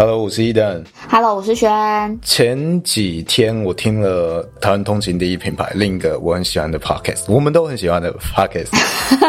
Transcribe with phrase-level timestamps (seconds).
[0.00, 0.82] Hello，我是 Eden。
[1.10, 2.18] Hello，我是轩。
[2.22, 8.70] 前几天我听了台湾通勤第一品牌另一个我很喜欢的 Podcast，我们都很喜欢的 Podcast。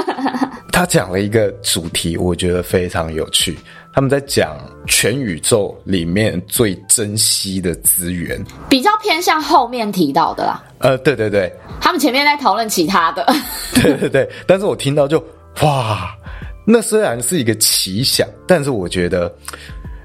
[0.72, 3.60] 他讲了一个主题，我觉得非常有趣。
[3.92, 4.56] 他们在讲
[4.88, 10.64] 全宇宙里面最珍惜的资源，比较偏向后面提到的啦。
[10.78, 13.28] 呃，对对对，他们前面在讨论其他的。
[13.76, 15.22] 对对对，但是我听到就
[15.64, 16.16] 哇，
[16.66, 19.30] 那虽然是一个奇想，但是我觉得。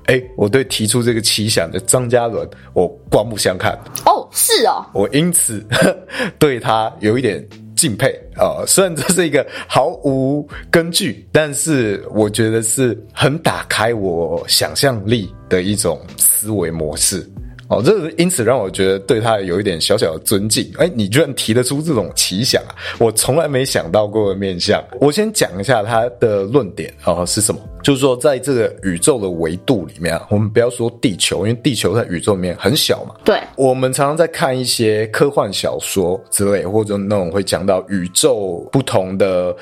[0.06, 3.72] 哎，我对提出这个奇想的张嘉伦，我刮目相看。
[4.04, 5.96] 哦，是哦，我因此呵
[6.38, 7.44] 对他有一点
[7.76, 8.64] 敬佩啊、呃。
[8.66, 17.28] 虽然这是一个毫无根据，但是我觉得是很打开我想象力的一种思维模式。
[17.68, 20.70] 哦，这因此让我觉得对他有一点小小的尊敬。
[20.78, 22.74] 哎，你居然提得出这种奇想啊！
[22.98, 24.82] 我从来没想到过的面相。
[25.00, 27.60] 我先讲一下他的论点啊、哦，是什么？
[27.82, 33.14] 就是说，在这个宇宙的维度里面啊，我们不要说地球，因为地球在宇宙里面很小嘛。
[33.24, 33.40] 对。
[33.56, 39.54] 我们常常在看一些科幻小说之类，或者那种会讲到宇宙不同的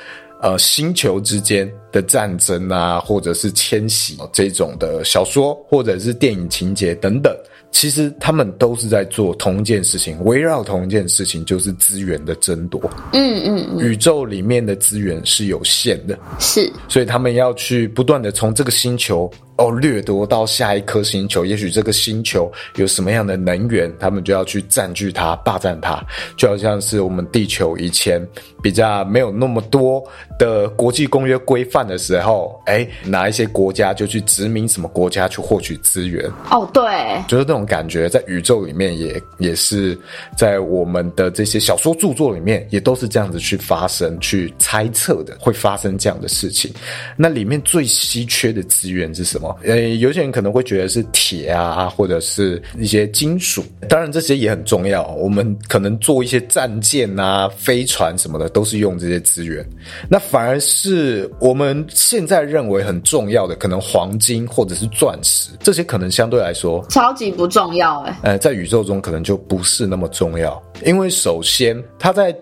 [0.42, 7.34] 呃星球之间的战争啊，或者是迁徙这种的小说，或者是电影情节等等。
[7.74, 12.80] 其实他们都是在做同一件事情，围绕同一件事情，就是资源的争夺。
[13.12, 19.30] 嗯嗯嗯，宇宙里面的资源是有限的，是，所以他们要去不断的从这个星球。
[19.56, 26.04] 哦，掠夺到下一颗星球，也许这个星球有什么样的能源，他们就要去占据它、霸占它，
[26.36, 28.20] 就好像是我们地球以前
[28.60, 30.02] 比较没有那么多
[30.40, 36.28] 的国际公约规范的时候，哎，哪一些国家就去殖民什么国家去获取资源。
[36.50, 39.96] 哦，对，就是那种感觉，在宇宙里面也也是
[40.36, 46.72] 在我们的这些小说著作里面，也都是这样子去发生、去猜测的，会发生这样的事情。
[47.16, 49.43] 那里面最稀缺的资源是什么？
[49.64, 55.06] 呃，有些人可能会觉得是铁啊，或者是一些金属，当然这些也很重要。
[55.14, 59.64] 我们可能做一些战舰啊、飞船什么的，都是用这些资源。
[60.08, 68.18] 那反而是我们现在认为很重要的，可能黄金或者是钻石，这些可能相对来说超级不重要哎。
[68.22, 72.34] 呃，在宇宙中可能就不是那么重要，因为首先它在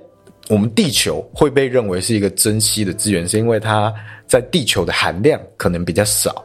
[0.48, 3.92] 我们地球会被认为是一个珍稀的资源，是因为它
[4.26, 6.44] 在地球的含量可能比较少。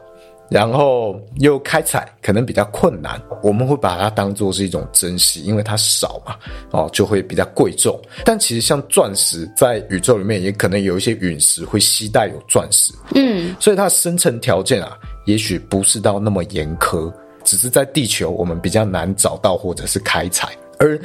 [0.50, 6.36] 然后又开采可能比较困难，我们会把它当做是一种珍惜，因为它少嘛，
[6.70, 8.00] 哦，就会比较贵重。
[8.24, 17.12] 但其实像钻石，在宇宙里面也可能有一些陨石会携带有钻石，嗯，所以它的生成条件啊，也许不是到那么严苛，
[17.44, 20.48] 只是在地球我们比较难找到或者是开采。
[20.78, 20.98] 而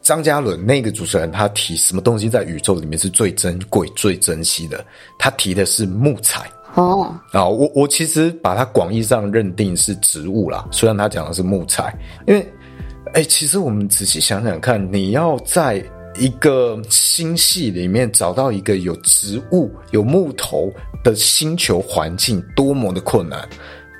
[0.00, 4.84] 张嘉伦那个主持人他提什么东西在宇宙里面是最珍贵、最珍惜的？
[5.18, 6.48] 他提的是木材。
[6.76, 11.92] 哦，啊，我我其实把它广义上认定是植物啦，虽然他讲的是木材，
[12.26, 12.40] 因为，
[13.14, 15.82] 哎、欸，其实我们仔细想想看，你要在
[16.18, 20.70] 一个星系里面找到一个有植物、有木头
[21.02, 23.46] 的星球环境，多么的困难。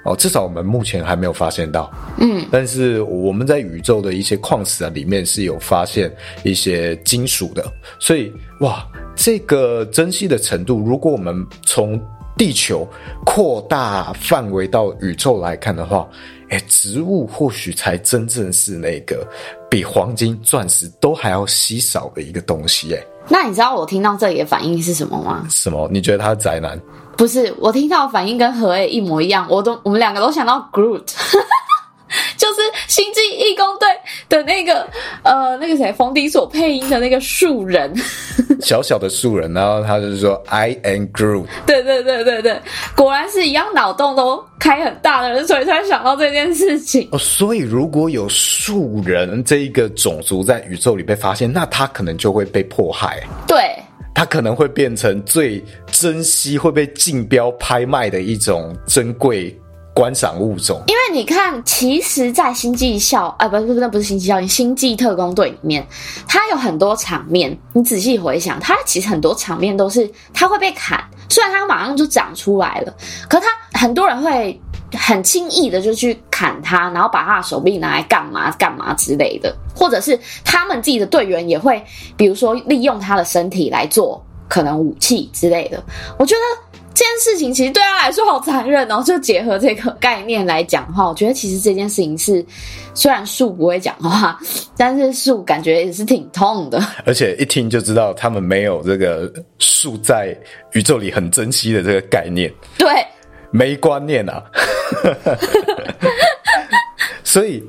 [0.04, 0.14] 哦！
[0.14, 6.08] 至少我们目前还没有发现到，嗯，但是我们在宇宙的一些矿石啊里面是有发现
[6.44, 7.64] 一些金属的，
[7.98, 8.86] 所以哇，
[9.16, 12.00] 这个珍惜的程度，如果我们从
[12.36, 12.86] 地球
[13.24, 16.06] 扩大范围到宇宙来看的话，
[16.50, 19.26] 哎，植物或许才真正是那个
[19.70, 22.94] 比黄金、钻石都还要稀少的一个东西。
[22.94, 25.46] 哎，那你知道我听到这里的反应是什么吗？
[25.50, 25.88] 什么？
[25.90, 26.78] 你觉得他是宅男？
[27.16, 29.46] 不是，我听到的反应跟何 A 一模一样。
[29.48, 31.14] 我都，我们两个都想到 Groot。
[32.36, 33.88] 就是《星际义工队》
[34.28, 34.86] 的那个
[35.22, 37.94] 呃，那个谁，冯迪所配音的那个树人，
[38.60, 41.46] 小小的树人，然后他就是说 “I am Groot”。
[41.66, 42.60] 对对对对对，
[42.94, 47.08] 果然是一样脑洞都开很大的人，所以才想到这件事情。
[47.12, 53.22] 哦，所以如果有树人这一个种族在宇宙里被发现，那他可能就会被迫害。
[53.46, 53.74] 对，
[54.14, 59.56] 他可能会变成最珍惜、会被竞标拍卖的一种珍贵。
[59.96, 65.86] 观赏物种，因为你看，其实，在星际校啊，不是不是，那不是星际校，星际特工队里面，
[66.28, 72.94] 它有很多场面，你仔细回想，它其实很多场面都是它会被砍，虽然它马上就长出来了，
[73.26, 73.46] 可它
[73.80, 74.60] 很多人会
[74.92, 81.82] 很轻易的就去砍他，然后把他的手臂拿来干嘛干嘛之类的，或者是他们自己的队员也会，
[82.18, 85.82] 比如说利用他的身体来做可能武器之类的。
[86.18, 86.65] 我觉得。
[86.96, 89.02] 这件事情其实对他来说好残忍哦。
[89.04, 92.42] 就结合这个概念来讲的话，我觉得其实这件事情是，
[92.94, 94.40] 虽然树不会讲话，
[94.78, 96.82] 但是树感觉也是挺痛的。
[97.04, 100.34] 而且一听就知道他们没有这个树在
[100.72, 102.50] 宇宙里很珍惜的这个概念。
[102.78, 102.88] 对，
[103.50, 104.42] 没观念啊。
[107.22, 107.62] 所以，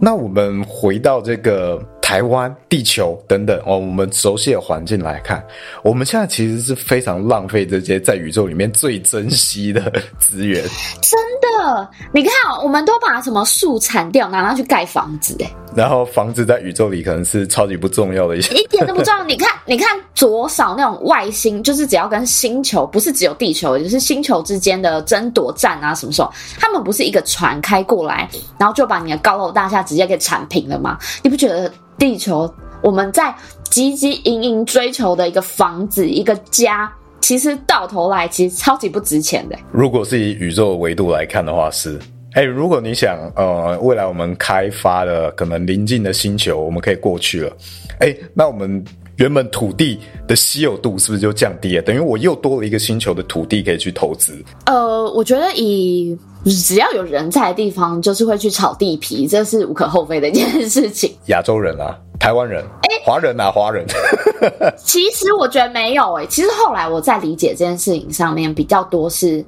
[0.00, 1.78] 那我们回到这个。
[2.10, 5.40] 台湾、地球等等哦，我们熟悉的环境来看，
[5.80, 9.80] 我们现在其实是非常浪费这些在宇宙里面最珍惜的
[10.18, 10.60] 资源。
[11.00, 19.24] 真的，你看哦，我们都把什么树铲掉，拿它去盖房子，哎，然后房子在宇宙里可能是超级不重要的一些，一点都不重要。
[19.24, 28.28] 你看，你看左少那种外星，就是只要跟星球，不是只有地球，就是星球之间的争夺战啊，什么时候他们不是一个船开过来，
[28.58, 30.98] 然后就把你的高楼大厦直接给铲平了吗？
[31.22, 31.70] 你不觉得？
[31.98, 32.50] 地球，
[32.82, 33.24] 我们在
[33.70, 36.90] 汲汲营营追求的一个房子，一个家，
[37.20, 39.58] 其实到头来其实超级不值钱的。
[39.70, 42.00] 如果是以宇宙的维度来看的话，是。
[42.32, 47.56] 哎，如果你想，呃，未来我们开发的可能邻近的星球，我们可以过去了。
[47.98, 48.82] 哎，那我们
[49.16, 49.98] 原本土地
[50.28, 51.82] 的稀有度是不是就降低了？
[51.82, 54.32] 等于我又多了一个星球的土地可以去投资。
[54.66, 56.18] 呃，我觉得以。
[56.46, 61.14] 只要有人在的地方，就是会去炒地皮，这是无可厚非的一件事情。
[61.28, 63.84] 亚洲人啊，台湾人，哎、欸，华人啊，华人。
[64.82, 69.44] 其实我觉得没有哎、欸，其实后来我在理解这件事情上面比较多是，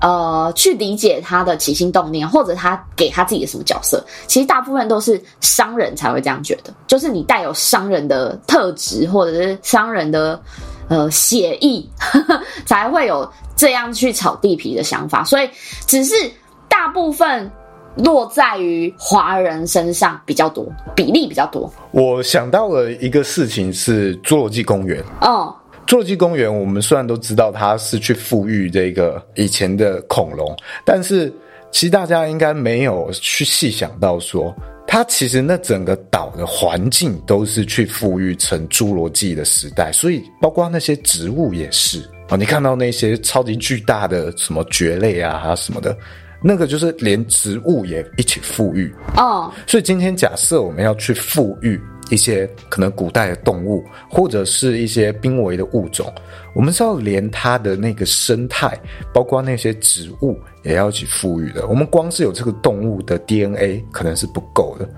[0.00, 4.04] 呃，去理解他的起心动念，或者他给他自己的什么角色。
[4.26, 10.40] 其实大部分都是商人才会这样觉得，就是你带有商人的特质，或者是商人的
[10.88, 11.88] 呃写意，
[12.66, 13.30] 才会有。
[13.56, 15.50] 这样去炒地皮的想法，所以
[15.86, 16.14] 只是
[16.66, 17.50] 大部分
[17.96, 21.70] 落在于华人身上比较多，比例比较多。
[21.90, 25.04] 我想到了一个事情是侏罗纪公园。
[25.20, 25.54] 哦，
[25.86, 31.32] 侏罗纪公园，我们虽然都知道它是去复育这个以前的恐龙，但是
[31.72, 34.54] 其实大家应该没有去细想到说，
[34.86, 42.00] 它其实那整个岛的环境都是去复育成侏罗纪的时代，所以包括那些植物也是。
[42.28, 45.96] 哦，你看到那些超级巨大的什么蕨类啊，还有什么的，
[46.40, 49.52] 那个就是连植物也一起富裕哦。
[49.66, 56.12] 所以今天假设我们要去复育一些可能古代的动物，或者是一些濒危的物种，
[56.54, 58.78] 我们是要连它的那个生态，
[59.14, 61.66] 包括那些植物也要一起复育的。
[61.66, 64.88] 我们光是有这个动物的 DNA 可能是不够的，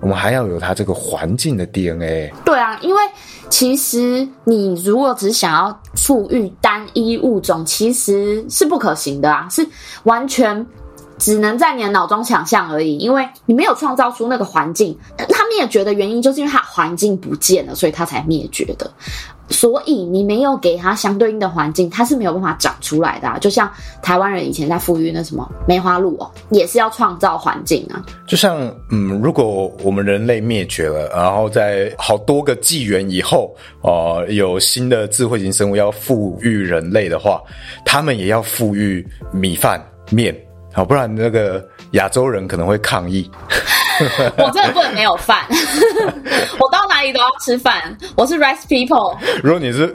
[0.00, 2.32] 我们还要有它这个环境的 DNA。
[2.44, 3.00] 对啊，因为。
[3.48, 9.64] 其实，你如果只想要赋予单一物种，其实是不可行的啊，是
[10.02, 10.66] 完全
[11.16, 14.98] 只能在你的脑中想象而已，因为你没有创造出那个环境。
[15.56, 18.90] 灭绝的原因，就是因为它环境不见了，所以它才灭绝的。
[19.48, 23.38] 所以你没有给它相对应的环境，它是没有办法长出来的啊。
[23.38, 23.70] 就像
[24.02, 28.04] 台湾人以前在富裕那什么梅花鹿哦，也是要创造环境啊。
[28.26, 28.58] 就像
[28.90, 37.40] 嗯，如果我们人类灭绝了，然后在好多个纪元以后，呃，有新的智慧型生物要富裕人类的话，
[37.84, 39.80] 他们也要富裕米饭
[40.10, 40.36] 面，
[40.72, 43.30] 好，不然那个亚洲人可能会抗议。
[44.38, 45.44] 我真的不能没有饭，
[46.60, 47.96] 我到哪里都要吃饭。
[48.16, 49.16] 我是 rice people。
[49.42, 49.94] 如果你是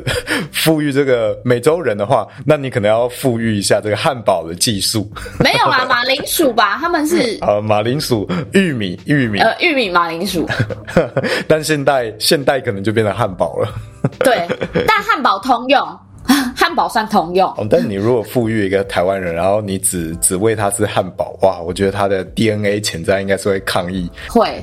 [0.51, 5.09] 富裕这个美洲人的话，那你可能要富裕一下这个汉堡的技术。
[5.39, 6.77] 没有啊， 马铃薯吧？
[6.81, 10.47] 他们是呃马铃薯、玉米、玉米呃玉米马铃薯。
[11.47, 13.69] 但现代现代可能就变成汉堡了。
[14.19, 14.47] 对，
[14.87, 15.99] 但汉堡通用。
[16.61, 24.61] 汉堡算通用，哦，但你如果富裕一个台湾人，然后你只只喂他吃汉堡，哇，我觉得他的 DNA 潜在应该是会抗议，会。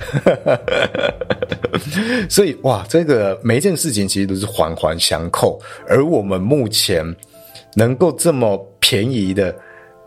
[2.30, 7.04] 所以哇，这个每一件事情其实都是环环相扣，而我们目前
[7.74, 9.52] 能够这么便宜的。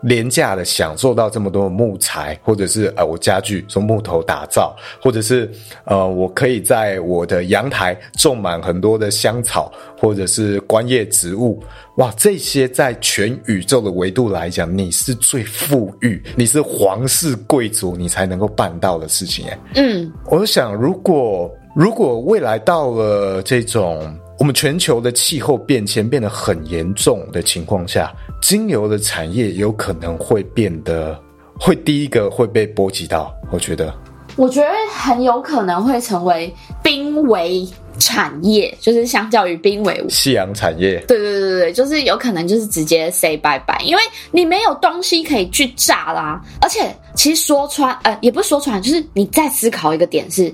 [0.02, 5.50] 廉价的享受到这么多木材，或者是呃，我家具从木头打造，或者是
[5.84, 11.62] 呃，我可以在我的阳台种满很多的香草，或者是观叶植物，
[11.96, 24.14] 哇，这些在全宇宙的维度来讲，你是最富裕，你是皇室贵族，你才能够办到的事情，诶，嗯，我想，如果如果未来到了这种。
[24.42, 31.16] 我们全球的气候变迁变得很严重的情况下，精油的产业有可能会变得
[31.56, 33.32] 会第一个会被波及到。
[33.52, 33.94] 我觉得，
[34.34, 37.64] 我觉得很有可能会成为濒危
[38.00, 40.98] 产业，就是相较于濒危夕阳产业。
[41.06, 46.42] 对对对对，就是有可能就是直接 say 拜拜，因为你没有东西可以去炸啦。
[46.60, 50.52] 而且其实说穿，呃，也不是说穿，就是你再思考一个点是，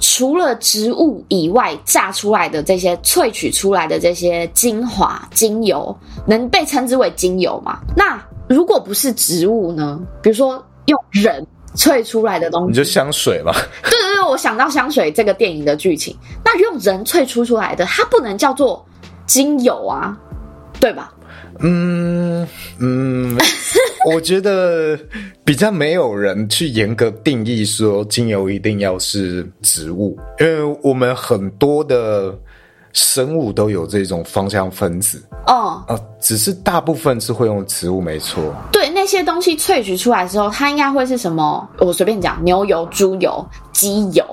[0.00, 7.80] 除了植物以外，榨出来的这些萃取出来的这些精华精油，能被称之为精油吗？
[7.96, 10.00] 那如果不是植物呢？
[10.22, 11.46] 比如说用人。
[11.76, 13.52] 萃出来的东西，你就香水嘛？
[13.82, 16.16] 对对对，我想到香水这个电影的剧情。
[16.42, 18.82] 那用人萃出出来的，它不能叫做
[19.26, 20.16] 精油啊，
[20.80, 21.12] 对吧？
[21.60, 22.46] 嗯
[22.78, 23.36] 嗯，
[24.12, 24.98] 我觉得
[25.44, 32.38] 比较没有人去严格定义说精油一定要是植物，因为我们很多的。
[32.96, 38.42] 生物都有这种芳香分子，哦，呃，只是大部分是会用植物，没错。
[38.72, 41.68] 对，那些东西萃取出来之后，它应该会是什么？
[41.78, 44.24] 我随便讲，牛油、猪油、鸡油。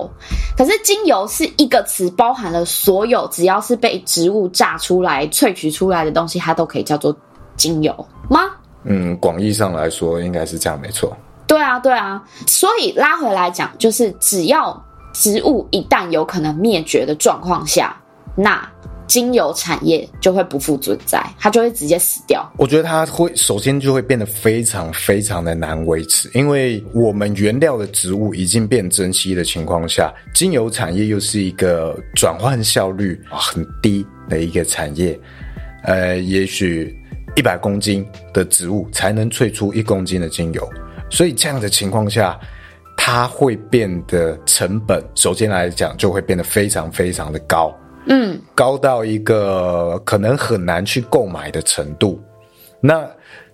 [0.56, 7.14] 可是精油是一个词，包含了所有只要是被植物榨出来、萃取出来的东西，它都可以叫做
[7.58, 7.94] 精油
[8.30, 8.44] 吗？
[8.84, 11.14] 嗯，广义上来说应该是这样，没错。
[11.46, 12.22] 对啊，对啊。
[12.46, 17.94] 所以拉回来讲，就是只要植物一旦有可能灭绝的状况下。
[18.36, 18.68] 那
[19.06, 22.50] 精油产业就会不复存在，它就会直接死掉。
[22.56, 35.18] 我觉得它会首先就会变得非常非常的难维持，因为我们原料的植物已经变珍稀的情况下，精油产业又是一个转换效率很低的一个产业。
[35.84, 36.98] 呃，也许
[37.36, 40.68] 一百公斤的植物才能萃出一公斤的精油，
[41.10, 42.40] 所以这样的情况下，
[42.96, 47.72] 它会变得成本首先来讲就会变得非常非常的高。
[48.06, 52.20] 嗯，高到一个可能很难去购买的程度，
[52.80, 53.08] 那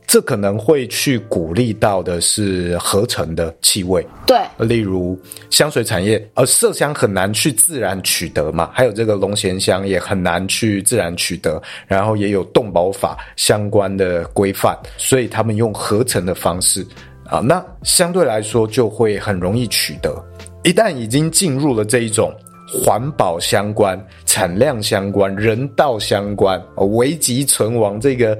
[0.07, 5.16] 这可能会去鼓励到的是合成的气味，对，例如
[5.50, 16.85] 香水产业，呃麝香很难去自然取得嘛，还有这个龙涎香也很难去自然取得，然后也有动保法相关的规范，所以他们用合成的方式
[17.25, 20.21] 啊，那相对来说就会很容易取得，
[20.64, 22.35] 一旦已经进入了这一种。
[22.73, 28.39] 环保相关、产量相关、人道相关、危急存亡这个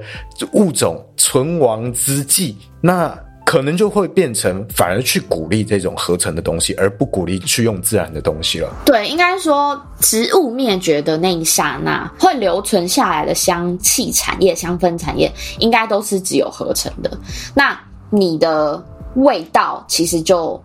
[0.53, 3.13] 物种存亡之际，那
[3.45, 8.73] 可能就会变成反而去鼓励这种合成的东西，而不鼓励去用自然的东西了。
[8.85, 17.11] 对，应该说植物灭绝的那一刹那，会留存下来的香气产业、香氛产业，应该都是只有合成的。
[17.53, 17.77] 那
[18.09, 18.81] 你的
[19.15, 20.61] 味道其实就。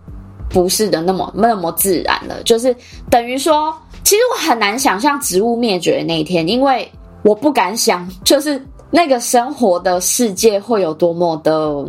[0.49, 2.75] 不是的，那么那么自然了，就是
[3.09, 3.73] 等于说，
[4.03, 6.89] 其实我很难想象植物灭绝的那一天，因为
[7.23, 11.85] 我不敢想，就是那个生活的世界会有多么的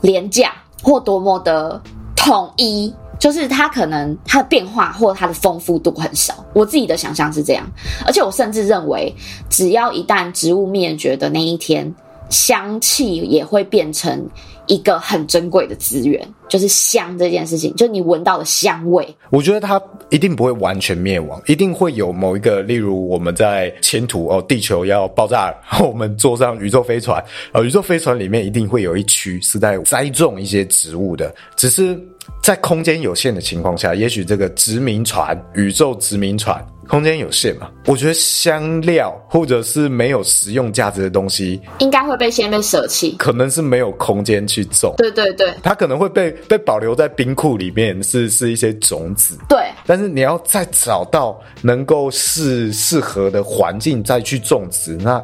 [0.00, 0.52] 廉价
[0.82, 1.80] 或多么的
[2.16, 6.34] 统一，就是它可能它的变化或它的丰富度很少。
[6.52, 7.64] 我自己的想象是这样，
[8.04, 9.14] 而且我甚至认为，
[9.48, 11.94] 只要一旦植物灭绝的那一天，
[12.30, 14.26] 香气也会变成。
[14.66, 19.04] 一个很珍贵的资源，就是香这件事情，就你闻到的香味。
[19.28, 27.20] 我觉得它一定不会完全灭亡，一定会有某一个，例如我们在前途哦，地球要爆炸，然后我们坐上宇宙飞船，
[27.50, 31.98] 呃，宇宙飞船里面一定会有一区是在栽种一些植物的，只是
[32.40, 36.64] 在空间有限的情况下，也许这个殖民船，宇宙殖民船。
[36.90, 37.70] 空间有限嘛？
[37.86, 43.14] 我觉得香料或者是没有实用价值的东西，应该会被先被舍弃。
[43.16, 44.92] 可能是没有空间去种。
[44.98, 49.38] 对对对，它可能会被被保留在冰库里面，是是一些种子。
[49.48, 55.22] 对，但是你要再找到能够适适合的环境再去种植，那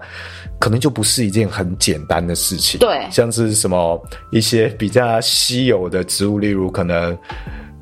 [0.61, 2.79] 可能就不是一件很简单的事情。
[2.79, 7.19] 对，像是什么一些比较稀有的植物，例如可能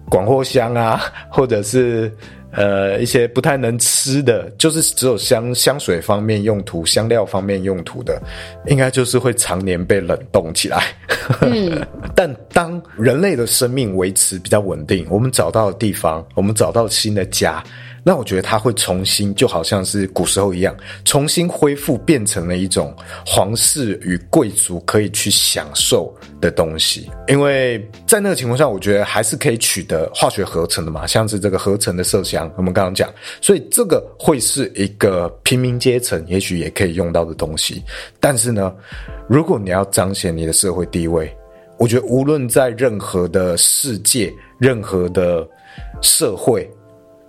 [0.09, 2.11] 广藿香啊，或者是。
[2.57, 8.21] 呃，一些不太能吃的，就是只有香香水方面用途、香料方面用途的，
[8.67, 10.85] 应该就是会常年被冷冻起来。
[11.41, 11.85] 嗯，
[12.15, 17.63] 但当人类的生命维持比较稳定，我们找到的地方，我们找到新的家。
[18.07, 22.95] 那我觉得它会重新，就好像是古时候一样，重新恢复，变成了一种
[23.25, 27.11] 皇室与贵族可以去享受的东西。
[27.29, 37.83] 因为在那个情况下，我觉得还是可以取得化学合成的嘛，像是这个合成的麝香，我们刚刚讲，所以这个会是一个平民阶层也许也可以用到的东西。
[38.21, 38.75] 但是呢，
[39.29, 41.35] 如果你要彰显你的社会地位，
[41.79, 45.49] 我觉得无论在任何的世界，任何的
[46.03, 46.71] 社会。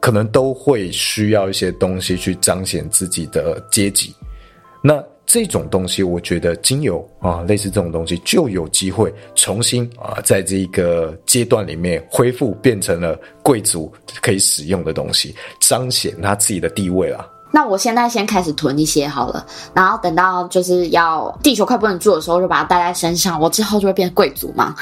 [0.02, 4.14] 可能都会需要一些东西去彰显自己的阶级。
[4.84, 13.92] 那这种东西，我觉得精油啊，类似这种东西，就有机会重新啊，在这个阶段里面恢复，变成了贵族
[14.22, 17.35] 可以使用的东西，彰显他自己的地位了。
[17.56, 24.76] 那我现在先开始囤一些好了，然后等到就是要地球快不能住的时候，就把它带在身上，我之后就会变贵族嘛。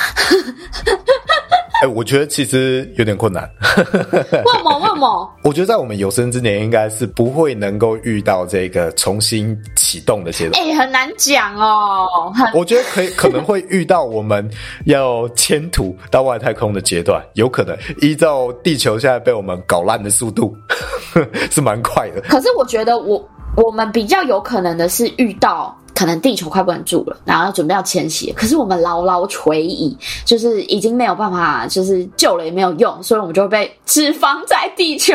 [1.84, 3.48] 哎、欸，我觉得其实有点困难。
[3.62, 4.80] 为什么？
[4.80, 5.32] 为什么？
[5.44, 10.60] 我觉得在我们有生之年，应该是不会能够遇到这个重新启动的阶段。
[10.60, 12.34] 哎、欸，很难讲哦。
[12.56, 14.50] 我觉得可以，可能会遇到我们
[14.86, 20.58] 要迁土到外太空的阶段，有可能依照地球现在被我们搞烂的速度，
[21.52, 22.22] 是蛮快的。
[22.22, 23.18] 可是我觉得我，
[23.56, 25.78] 我我们比较有可能的是遇到。
[25.96, 35.14] 可能地球快不能住了，然后准备要迁徙，可是我们牢牢垂矣，就是已经没有办法，就是救了也没有用，所以我们就会被置放在地球，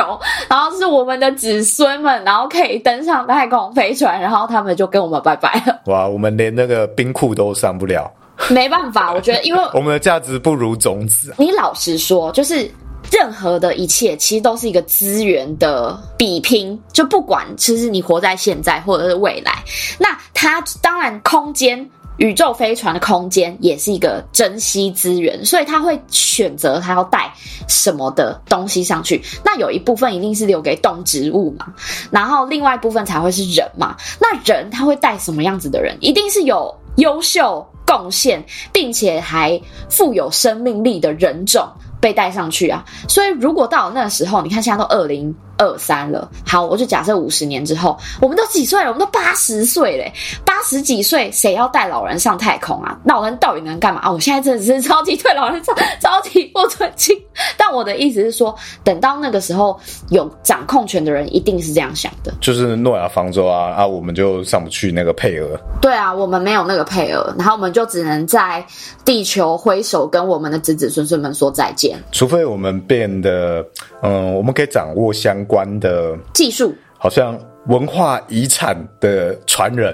[0.48, 5.76] 然后是我们的子孙们，然后可以登上太空飞船，然后他们就跟我们拜拜了。
[5.92, 8.08] 哇，我们连那个冰库都上不了，
[8.48, 11.34] 没办法，我觉得因为 我们的价值不如种子。
[11.38, 12.70] 你老实说，就是。
[13.10, 19.62] 任何的一切其实都是一个资源的比拼，就不管其实你活在现在或者是未来，
[19.98, 21.88] 那它当然空间
[22.18, 27.32] 宇宙飞船的空间也是一个珍稀资源，所以他会选择他要带
[27.68, 29.22] 什么的东西上去。
[29.44, 31.72] 那有一部分一定是留给动植物嘛，
[32.10, 33.96] 然后另外一部分才会是人嘛。
[34.20, 35.96] 那人他会带什么样子的人？
[36.00, 41.68] 一定是有优秀贡献，并且还富有生命力的人种。
[42.00, 42.84] 被带上去啊！
[43.08, 48.86] 所以如果到了那个时候，你看现在都二零二三了，好，我就假设五十年之后，我们都几岁了？
[48.90, 50.12] 我们都八十岁嘞，
[50.44, 52.96] 八十几岁，谁要带老人上太空啊？
[53.04, 54.10] 老人到底能干嘛啊？
[54.10, 57.16] 我现在真的是超级对老人超 超级不尊敬。
[57.56, 59.78] 但我的意思是说，等到那个时候，
[60.10, 65.58] 有掌控权的人一定是这样想的，就是诺亚方舟啊啊，我们就上不去那个配额。
[65.80, 68.64] 对啊，我们没有那个配额，然后我们就只能在
[69.04, 73.64] 地球挥手跟我们的子子孙孙们说再见，除非我们变得，
[74.02, 75.44] 嗯，我们可以掌握相。
[75.48, 77.36] 关的技术，好像
[77.66, 79.92] 文化遗产的传人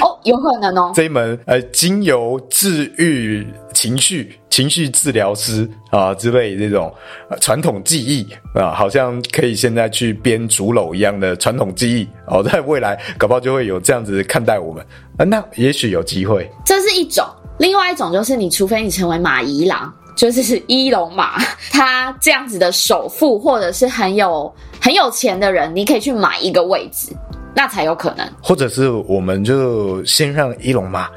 [0.00, 0.92] 哦，有可能哦。
[0.94, 6.94] 这一门呃，精油治愈情绪、情绪治疗师啊之类的这种
[7.40, 14.84] 传统技艺啊，好像可以现在去编竹篓一样的传统技艺哦， 在未来搞不好就会有这样子看待我们
[15.16, 16.50] 啊，那也许有机会。
[16.64, 17.26] 这是一种，
[17.58, 19.92] 另外一种就是你除非你成为马姨郎。
[20.28, 21.38] 就是伊隆马，
[21.72, 27.08] 他这样子的首富，或者是很有很有钱的人，你可以去买一个位置，
[27.54, 28.28] 那才有可能。
[28.42, 31.08] 或者是我们就先让伊隆马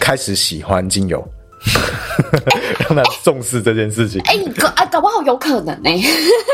[0.00, 1.24] 开始喜欢精油，
[2.88, 4.20] 让他重视这件事情。
[4.22, 6.04] 哎、欸，搞啊，搞不好有可能呢、欸。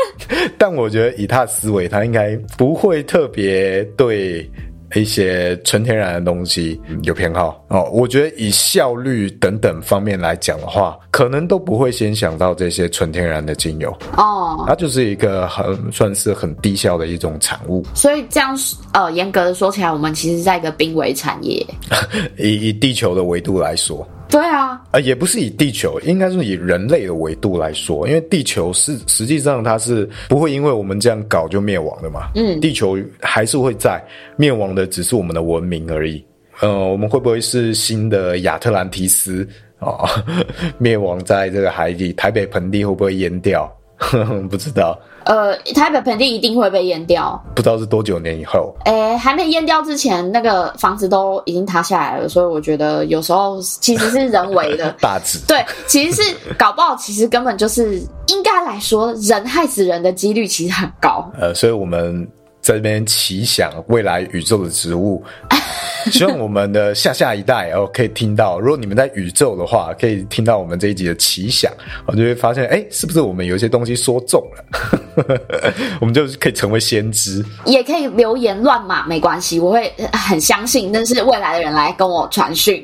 [0.59, 4.47] 但我觉得以他的思维，他应该不会特别对。
[4.95, 7.63] 一些纯天然的东西有偏好。
[7.67, 13.95] 哦，我觉得以效率等等方面来讲的话，可能都不会先想到这些纯天然的精油。
[14.17, 17.85] 哦，它就是一个很算是很低效的一种产物。
[17.93, 18.57] 所以这样
[18.93, 21.65] 呃，严格的说起来，我们其实在一个濒危产业，
[22.39, 24.07] 以以地球的维度来说。
[24.29, 32.29] 对啊，也不是以地球，应该是以人类的维度来说，因为地球是实际上它是不会因为我们这样搞就灭亡的嘛。
[32.35, 34.03] 嗯，地球还是会在，
[34.35, 36.23] 灭亡的只是我们的文明而已。
[36.61, 39.47] 呃，我们会不会是新的亚特兰提斯
[39.79, 40.09] 啊？
[40.77, 43.69] 灭亡在这个海底，台北盆地会不会淹掉？
[44.49, 44.97] 不知道。
[45.25, 48.75] 呃，台北盆地一定会被淹掉，不知道是多久年以后。
[48.85, 54.95] 诶、欸，还没淹掉之前，那个房子都已经塌下来了，所以我觉得有时候其实是人为的。
[55.01, 61.27] 大致对，其实是搞不好，其实根本就是应该来说，人害死人的几率其实很高。
[61.41, 62.27] 呃，所以我们
[62.61, 65.23] 在这边奇想未来宇宙的植物。
[66.11, 71.71] 希望我们的下下一代哦可以听到，如果你们在宇宙的话，可以听到我们这一集的奇想，
[72.05, 74.99] 我就会发现，哎，是不是我们有一些东西说中了？
[75.99, 82.83] 我们就可以成为先知，也可以留言乱码没关系，我会很相信那是未来的人来跟我传讯。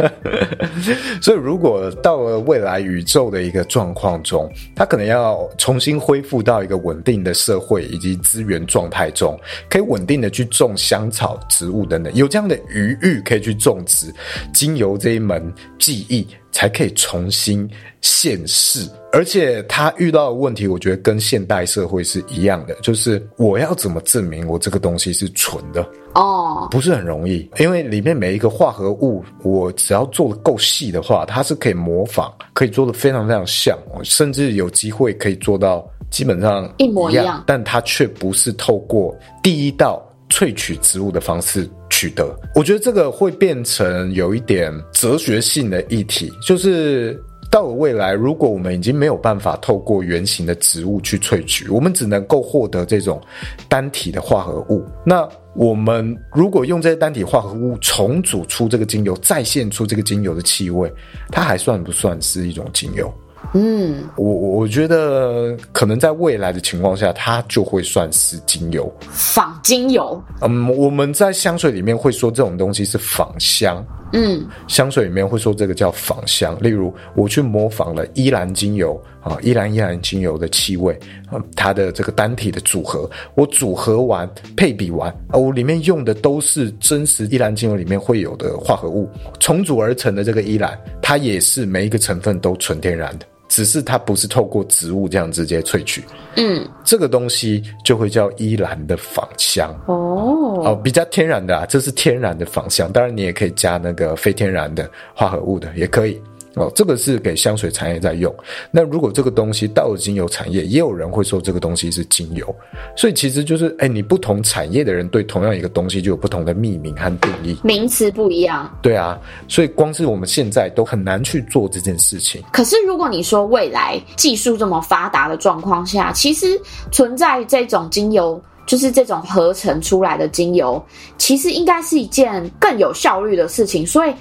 [1.20, 12.30] 所以，如果到了未来宇宙的一个状况中，他可能要重新恢复到一个稳定的社会以及资源状态中，可以稳定的去种香草植物等等，有。
[12.30, 14.06] 这样的余裕可以去种植
[14.54, 17.68] 精油这一门技艺，才可以重新
[18.00, 18.88] 现世。
[19.12, 25.84] 而且他遇到的问题，我觉得跟现代社会是一样的，就是我要怎么证明我这个东西是纯的？
[26.14, 40.00] 哦，不是很容易，因为里面每一个化合物，我只要做的够细的话，它是可以模仿，可以做的非常非常像，甚至有机会可以做到基本上一模一样，但它却不是透过第一道。
[40.30, 42.34] 萃取植物的方式取得。
[42.54, 47.22] 我觉得这个会变成有一点哲学性的议题，就是。
[47.52, 53.20] 到了未来，如果我们已经没有办法透过原形的植物去萃取，我们只能够获得这种
[53.68, 54.86] 单体的化合物。
[55.04, 60.88] 那我们如果用这些单体化合物重组出这个精油，再现出这个精油的气味，
[61.32, 63.12] 它还算不算是一种精油？
[63.52, 70.22] 嗯，我我觉得可能在未来的情况下，它就会算是精油，仿精油。
[70.40, 73.84] 嗯，我们在香水里面会说这种东西是仿香。
[74.12, 80.92] 嗯，香水里面会说这个叫仿香，例如我去模仿了依兰精油啊，依兰依兰精油的气味
[81.30, 89.08] 啊，它的这个单体的组合，我组合完配比完啊，我里面用的都是真实依兰精油里面会有的化合物
[89.38, 93.26] 重组而成的这个依兰，它也是每一个成分都纯天然的。
[93.50, 96.04] 只是它不是透过植物这样直接萃取，
[96.36, 99.74] 嗯，这个东西就会叫依兰的仿香。
[99.86, 106.22] 哦，哦，比较天然的啊，这是天然的仿香，当然你也可以加那个非天然的化合物的，也可以。
[106.60, 108.34] 哦，这个是给香水产业在用。
[108.70, 112.54] 那如果这个东西到了精油产业，也有人会说这个东西是精油。
[112.94, 118.70] 所以其实就是，哎，你不同产业的人对同样一个东西就有不同的命名和定义，名词不一样。
[118.82, 119.18] 对啊，
[119.48, 122.42] 所以光是我们现在都很难去做这件事情。
[122.52, 126.60] 可是如果你说未来技术这么发达的状况下，其实
[126.92, 130.84] 存在这种精油，就是这种合成出来的精油，
[131.16, 133.86] 其实应该是一件更有效率的事情。
[133.86, 134.12] 所以。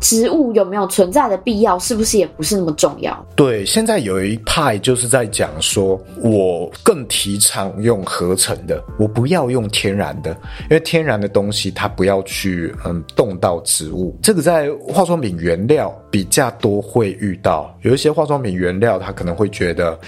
[0.00, 3.26] 植物有没有存在的必要，是不是也不是那么重要？
[3.34, 10.30] 对，现在有一派就是在讲说，我更提倡用合成的，我不要用天然的，
[10.62, 14.16] 因为天然的东西它不要去嗯动到植物。
[14.22, 19.98] 这个在化妆品原料比较多会遇到，有一些化妆品原料它可能会觉得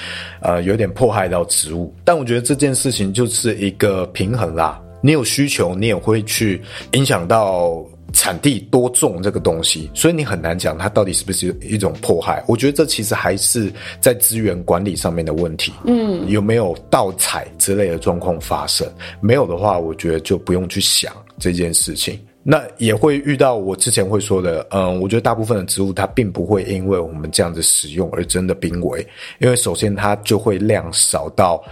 [0.40, 4.80] 呃有点迫害到植物，但我觉得这件事情就是一个平衡啦。
[5.00, 7.84] 你有需求，你也会去影响到。
[8.12, 12.44] 产地多种这个东西，所以你很难讲它到底是不是一种迫害。
[12.46, 15.72] 我觉得这其实还是在资源管理上面的问题。
[15.84, 18.86] 嗯，有没有盗采之类的状况发生？
[19.20, 22.18] 没有的话，我觉得就不用去想这件事情。
[22.44, 29.06] 那也会遇到我之前会说的，嗯，我觉得大部分的植物它并不会因为我们这样子使用而真的濒危，
[29.38, 31.62] 因为首先它就会量少到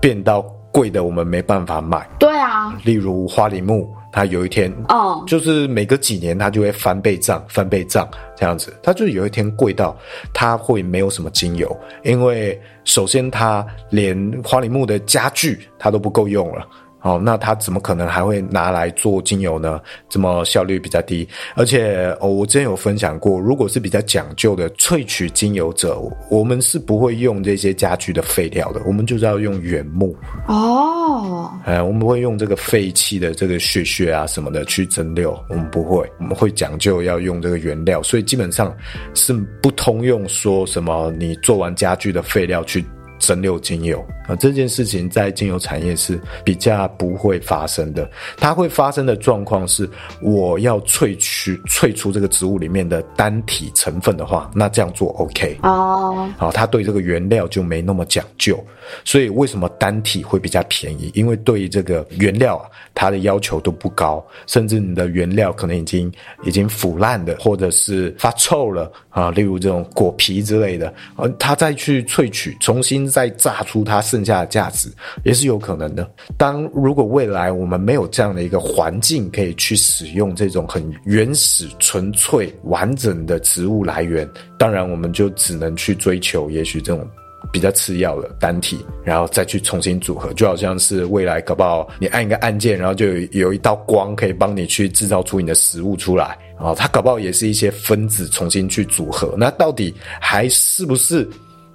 [0.00, 2.08] 变到贵的我们没办法买。
[2.20, 3.90] 对啊，例如花梨木。
[4.12, 9.96] 它有一天，哦，就是每隔几年它就会翻倍涨，翻倍涨这样子，它就有一天贵到
[10.32, 16.66] 它会没有什么精油，因为首先它连花梨木的家具它都不够用了。
[17.00, 19.80] 哦，那它怎么可能还会拿来做精油呢？
[20.08, 25.96] 怎么效率比较低，而且哦，我之前有分享过，如果是比较讲究的萃取精油者，
[26.28, 30.16] 我们是不会用这些家具的废料的，我们就是要用原木。
[30.48, 38.74] 哦，哎，我们会用这个废弃的这个屑屑啊什么的去蒸馏，我们不会，我们会讲究要用这个原料，所以基本上
[39.14, 39.32] 是
[39.62, 42.84] 不通用说什么你做完家具的废料去。
[43.18, 48.08] 蒸馏精油啊，这件事情在精油产业是比较不会发生的。
[48.36, 49.88] 它会发生的状况是，
[50.20, 56.28] 我要萃取萃出这个植物里面的单体成分的话，那这样做 OK 哦。
[56.36, 58.62] 好，它对这个原料就没那么讲究。
[59.04, 61.10] 所以为什么单体会比较便宜？
[61.14, 66.12] 因为对于这个原料啊，它的要求都不高，甚至你的原料可能已经
[66.44, 74.90] 已经腐烂的，或者是发臭了啊，例如这种果皮之类的，呃，它再去萃取，重新再榨出它剩下的价值，
[75.24, 76.08] 也是有可能的。
[76.36, 87.08] 当如果未来我们没有这样的一个环境可以去使用这种很原始、纯粹、完整的植物来源，当然我们就只能去追求，也许这种。
[87.52, 96.74] 比较次要的单体，然后再去重新组合，就好像是未来搞不好你按一个按键，然后就有一道光可以帮你去制造出你的食物出来啊。
[96.74, 101.28] 它搞不好也是一些分子重新去组合，那到底还是不是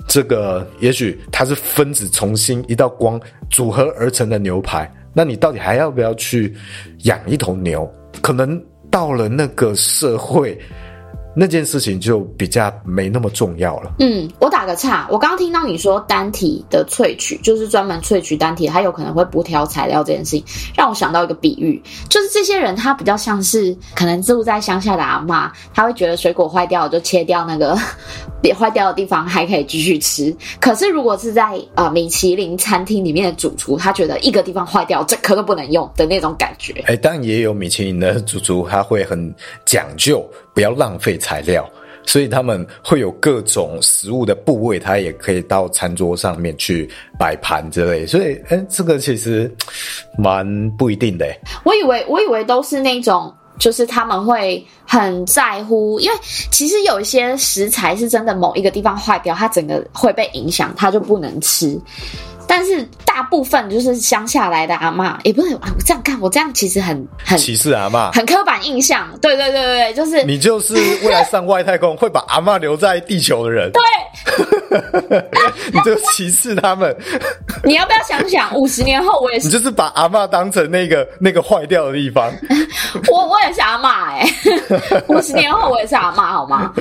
[0.08, 0.68] 这个？
[0.80, 6.56] 也许它是分子重新一道光组合而成的牛排，那你到底还要不要去
[7.04, 7.92] 养一头牛？
[8.22, 10.58] 可能到了那个社会。
[11.36, 13.92] 那件事情就比较没那么重要了。
[14.00, 20.44] 嗯，我打个岔，我刚刚听到你说单体的萃取，就是专门萃取单体，它有可能会不挑材料这件事情，
[20.76, 27.78] 让我想到一个比喻，就是这些人他比较像是可能住在乡下的阿嬷，他会觉得水果坏掉了就切掉那个
[28.42, 30.36] 别 坏掉的地方，还可以继续吃。
[30.60, 36.74] 可是如果是在呃米其林餐厅里面的主厨，他觉得一个地方坏掉，这颗都不能用的那种感觉。
[36.86, 39.34] 哎，当然也有米其林的主厨，他会很
[39.66, 40.24] 讲究。
[40.54, 41.70] 不要浪费材料
[42.06, 48.06] 所以他们会有各种食物的部位，它也可以到餐桌上面去摆盘之类。
[48.06, 49.50] 所以，哎，这个其实
[50.18, 51.26] 蛮不一定的。
[51.64, 56.18] 我以为，我以为都是那种，就是他们会很在乎，因为
[56.52, 61.80] 其实有一些食材是真的某一个地方坏掉，它整个会被影响，它就不能吃。
[62.56, 65.62] 但是大部分就是乡下来的阿妈，也不是啊。
[65.76, 69.10] 我这样看，我这样其实很很歧视阿妈，很刻板印象。
[69.20, 73.72] 对对对对，就是你就是未来上外太空会把阿嬷留在地球的人。
[73.74, 73.82] 对，
[75.74, 76.96] 你就歧视他们。
[77.66, 79.48] 你要不要想想，五十年后我也是。
[79.48, 82.32] 你就是把阿嬷当成那个那个坏掉的地方。
[83.10, 86.72] 我我也是阿妈哎、欸，五十年后我也是阿妈好吗？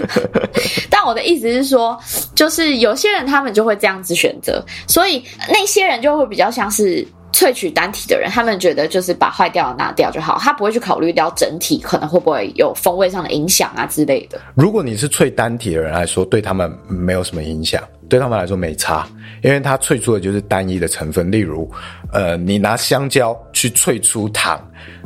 [0.90, 1.98] 但我的意思是说，
[2.34, 5.24] 就是有些人他们就会这样子选择，所以。
[5.48, 14.40] 那一些人就会比较像是萃取单体的人，他们觉得就是把坏掉的拿掉就好，他不会去考虑掉整体可能会不会有风味上的影响啊之类的。
[14.54, 19.08] 如果你是萃单体的人来说，对他们没有什么影响，对他们来说没差，
[19.42, 21.30] 因为它萃出的就是单一的成分。
[21.30, 21.70] 例如，
[22.12, 24.60] 呃，你拿香蕉去萃出糖。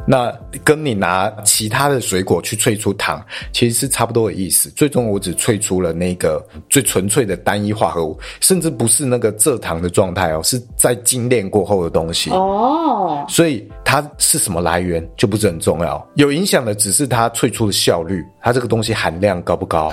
[0.06, 0.32] 那
[0.64, 4.70] 跟你拿其他的水果去萃出糖，其实是差不多的意思。
[4.70, 13.24] 最终我只萃出了那个最纯粹的单一化合物，甚至不是那个蔗糖的状态哦，是在精炼过后的东西哦。
[13.28, 19.90] 所以它是什么来源就不是很重要，有影响的只是它萃出的效率，它这个东西含量高不高？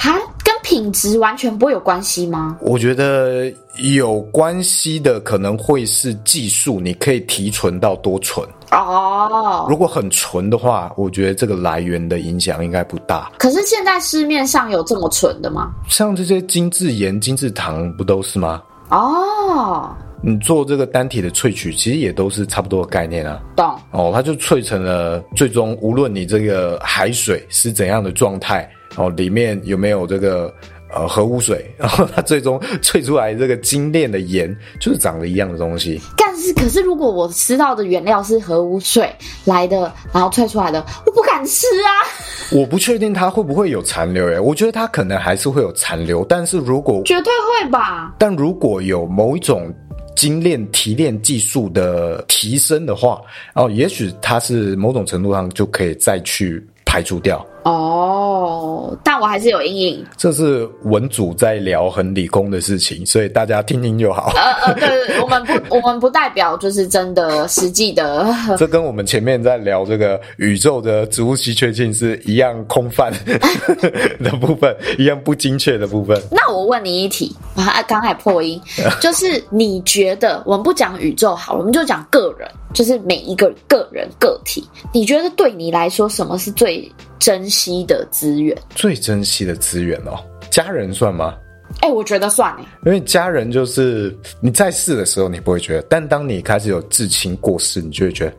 [0.73, 2.57] 品质完全不会有关系吗？
[2.59, 8.43] 我觉得有关系的可能会是技术，你可以提纯到多纯。
[8.71, 13.31] 哦，如果很纯的话，我觉得这个来源的影响应该不大。
[13.37, 15.71] 可是现在市面上有这么纯的吗？
[15.87, 18.59] 像这些精制盐、精制糖不都是吗？
[18.89, 23.39] 哦，你做这个单体的萃取，其实也都是差不多的概念啊。
[23.55, 30.53] 懂哦，它就萃成了最终，无论你这个海水是怎样的状态，哦，里面有没有这个。
[30.95, 35.99] 呃，核污水， 然后它最终萃出来这个精炼的盐，就是长得一样的东西。
[36.15, 39.11] 但是，可是如果我吃到的原料是核污水
[39.43, 41.89] 来的，然后萃出来的，我不敢吃啊。
[42.55, 46.23] 我不确定它会不会有残留诶，我觉得它可能还是会有残留。
[46.25, 48.13] 但是如果绝对会吧。
[48.19, 49.73] 但如果有某一种
[50.15, 53.19] 精炼提炼技术的提升的话，
[53.55, 57.43] 哦，也许它是某种程度上就可以再去排除掉。
[57.63, 60.05] 哦，但我还是有阴影。
[60.17, 64.31] 这是文主在聊很理工的事情，所以大家听听就好。
[64.35, 68.27] 呃呃，对，我们不， 我们不代表就是真的实际的。
[68.57, 73.11] 这跟我们前面在聊这个宇宙的植物稀缺性是一样空泛
[74.23, 76.21] 的部分，一样不精确的部分。
[76.29, 78.61] 那我问你一题，啊，刚才破音，
[78.99, 86.91] 就是你觉得，我们不讲宇宙好了，我们就讲个人，就是每一个个人个体，你觉得对你来说，什么是最
[87.23, 90.19] 珍惜的资源，最珍惜的资源哦，
[90.51, 91.33] 家人算吗？
[91.79, 98.33] 哎、欸，我觉得算哎，因为家人就是你在世的时候你不会觉得，但当你开始有至亲过世，你就会觉得，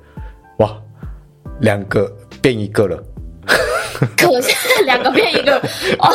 [0.58, 0.76] 哇，
[1.60, 3.02] 两个变一个了，
[4.18, 5.56] 可是两个变一个，
[6.00, 6.12] 哦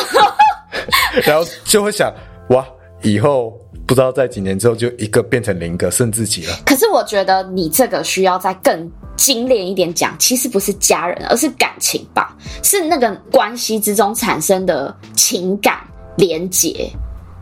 [1.26, 2.14] 然后就会想，
[2.50, 2.64] 哇，
[3.02, 3.50] 以后
[3.84, 6.56] 不知道在几年之后就一个变成零个，剩自己了。
[6.64, 8.88] 可是我觉得你这个需要再更。
[9.20, 15.78] 精炼一点讲，其实不是家人，而是感情吧，是那个关系之中产生的情感
[16.16, 16.90] 连结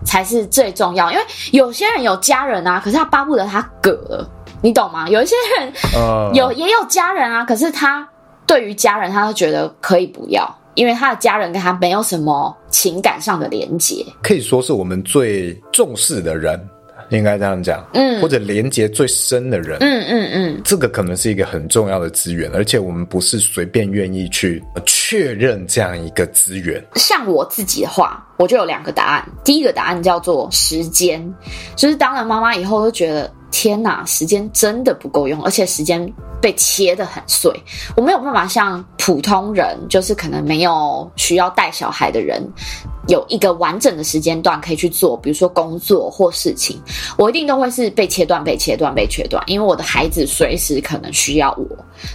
[0.05, 1.13] 才是最重要。
[1.13, 4.29] 因为有些人有家人啊，可是他巴不得他嗝了，
[4.61, 5.09] 你懂吗？
[5.09, 5.73] 有一些人
[6.35, 8.07] 有也有家人啊，可是他
[8.45, 16.61] 对于家人，他都觉得可以不要，因为他的家人跟他没有什么情感上的连结，可以说是我们最重视的人。
[17.11, 26.83] 应该这样讲，嗯，或者连接最深的人，嗯嗯嗯，这个可能是一个很重要的资源，而且我们不是随便愿意去确认这样一个资源。
[26.97, 29.29] 像我自己的话，我就有两个答案。
[29.45, 31.35] 第一个答案叫做时间，
[31.77, 37.53] 就是当了妈妈以后，都觉得天哪，时间真的不够用，而且时间被切得很碎，
[37.97, 42.47] 我没有办法像普通人，就是可能没有需要带小孩的人。
[43.09, 46.79] 有一个完整的时间段可以去做，比如说工作或事情，
[47.17, 51.67] 我一定都会是被切断、被切断、被切断，因为我的孩子随时可能需要我，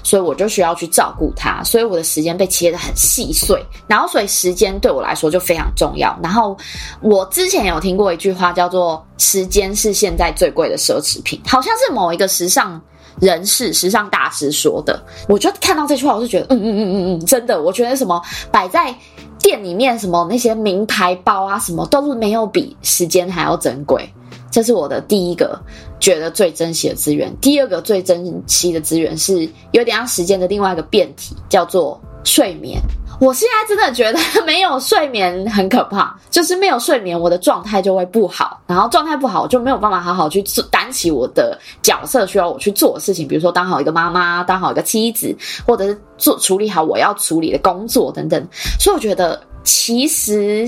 [0.04, 6.16] 所以我就需要去照顾他，所以我的时间被切得很细碎，然后所以时间对我来说就非常重要。
[6.22, 6.56] 然后
[7.02, 12.80] 我之前有听过一句话叫做“时间是现在最贵的奢侈品”，好像是某一个时尚
[13.20, 15.04] 人士、时尚大师说的。
[15.28, 18.96] 我就看到这句话，我就觉得，嗯嗯嗯嗯嗯，真的，我觉得什么摆在。
[19.40, 24.08] 店里面什么那些名牌包啊，什么都是没有比时间还要珍贵。
[24.50, 25.60] 这是我的第一个
[26.00, 27.30] 觉得最珍惜的资源。
[27.42, 32.80] 第二个最珍惜的资源是有点像时间的另外一个变体，叫做睡眠。
[33.24, 45.34] 我现在真的觉得没有睡眠很可怕，就是没有睡眠，我的状态就会不好，然后状态不好，我就没有办法好好去担起我的角色需要我去做的事情，比如说当好一个妈妈，当好一个妻子，
[45.66, 48.46] 或者是做处理好我要处理的工作等等。
[48.78, 50.68] 所以我觉得，其实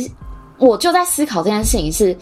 [0.57, 2.17] 我就在思考这件事情是，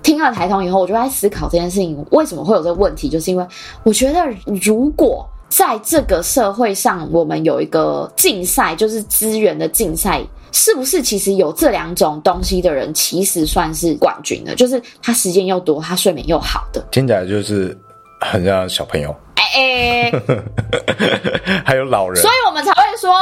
[0.00, 3.44] 听了台通以后，我就在思考这件事情为什么会有这个问题，就是因为
[3.82, 4.20] 我觉得
[4.62, 5.28] 如果。
[5.54, 11.02] 在这个社会上，我们有一个竞赛，就是资源的竞赛，是不是？
[11.02, 16.82] 其实有这两种东西的人，其实算是冠军的，就是他时间又多，他睡眠又好的。
[16.90, 17.78] 听起来就是
[18.18, 20.12] 很像小朋友，哎哎，
[21.66, 23.12] 还有老人，所以我们才会说，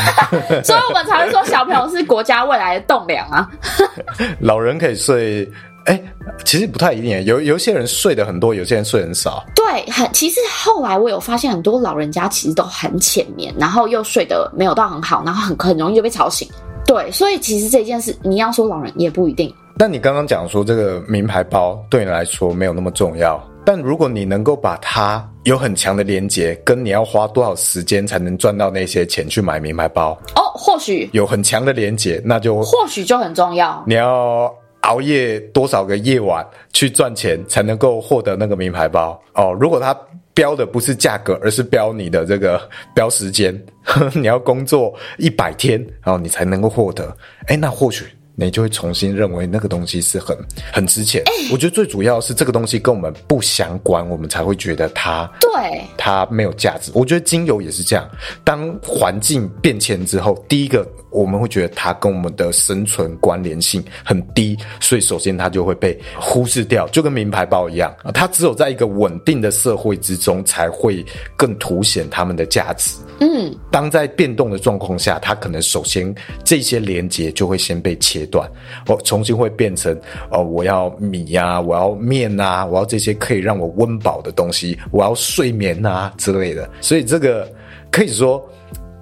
[0.64, 3.46] 所以我们才会说，小朋友是国家未来的栋梁啊。
[4.40, 5.46] 老人可以睡。
[5.88, 5.98] 哎，
[6.44, 9.42] 其实不太一定，有有些人睡得很多，有些人睡很少。
[9.54, 16.46] 对，很其实后来我有发现，很多老人家其实都很浅眠，然后又睡得没有到很好，然后很很容易就被吵醒。
[16.84, 19.50] 对，所以其实这件事，你要说老人也不一定。
[19.78, 33.82] 但你刚刚讲说这个名牌包对你来说没有那么重要，但如果你能够把它有很强的连接，跟你要花多少时间才能赚到那些钱去买名牌包哦，或许有很强的连接，那就或许就很重要。
[33.86, 34.52] 你要。
[34.80, 39.52] 熬夜多少个夜晚去赚钱才能够获得那个名牌包哦？
[39.52, 39.96] 如果他
[40.34, 42.60] 标的不是价格，而是标你的这个
[42.94, 43.60] 标时间，
[44.14, 47.16] 你要工作一百天，然后你才能够获得。
[47.48, 48.04] 诶，那或许。
[48.40, 50.38] 你就会重新认为那个东西是很
[50.72, 51.20] 很值钱。
[51.24, 56.92] 欸、我觉得最主要是这个东西跟我们不相关，我们才会觉得它对它没有价值。
[56.94, 58.08] 我觉得精油也是这样，
[58.44, 71.04] 当环境变迁之后，第一个我们会觉得它跟我们的生存关联性很低，所以首先它就会被忽视掉，就跟名牌包一样，它只有在一个稳定的社会之中才会
[71.36, 72.98] 更凸显它们的价值。
[73.20, 78.28] 嗯，当在变动的状况下，它可能首先这些连接就会先被切。
[78.30, 78.46] 断，
[78.86, 79.98] 我重新会变成
[80.30, 86.68] 哦，我要米呀、我要面啊，我要这些可以让我温饱的东西，我要睡眠啊之类的。
[86.82, 87.50] 所以这个
[87.90, 88.46] 可以说，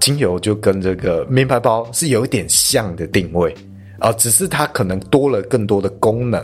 [0.06, 3.52] 精油就跟这个名牌包是有一点像的定位
[3.98, 6.40] 啊，只是它可能多了更多的功能。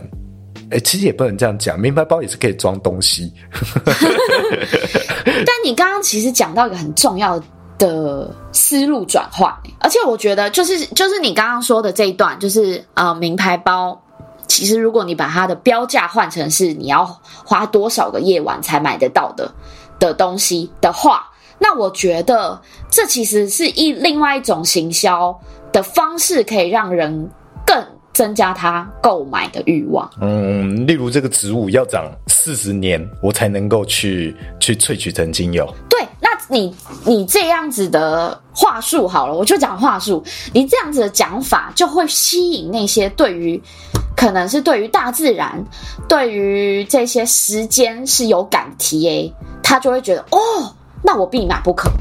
[0.69, 3.31] 哎，其实也不能这样讲，名牌包也是可以装东西。
[5.23, 7.41] 但你刚刚其实讲到一个很重要
[7.77, 8.35] 的。
[8.51, 13.99] 思路转换，而且我觉得就是就是你刚刚说的这一段，就是呃名牌包，
[14.47, 17.03] 其实如果你把它的标价换成是你要
[17.43, 19.51] 花多少个夜晚才买得到的
[19.99, 21.27] 的东西的话，
[21.63, 25.39] 那我觉得这其实是一另外一种行销
[25.71, 27.29] 的方式，可以让人
[27.65, 27.81] 更
[28.13, 30.07] 增加他购买的欲望。
[30.19, 35.73] 嗯，例如这个植物要长四十年，我才能够去去萃取成精油。
[35.89, 36.05] 对。
[36.19, 40.21] 那你你这样子的话术好了，我就讲话术。
[40.53, 43.61] 你这样子的讲法，就会吸引那些对于
[44.15, 45.63] 可能是对于大自然、
[46.07, 50.37] 对于这些时间是有感的 TA，他就会觉得哦，
[51.03, 51.91] 那我必买不可。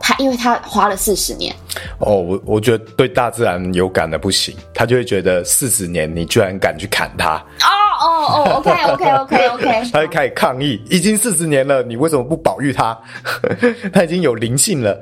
[0.00, 1.54] 他因为他花了四十年。
[1.98, 7.34] 哦，我我觉得对大自然有感的不行，他就会觉得四十年你居然敢去砍它。
[7.34, 7.68] 哦
[8.00, 12.96] 哦哦，OK OK OK OK，他就开始抗议，已经四十年了，你为什么不保育它？
[13.92, 14.98] 它已经有灵性了，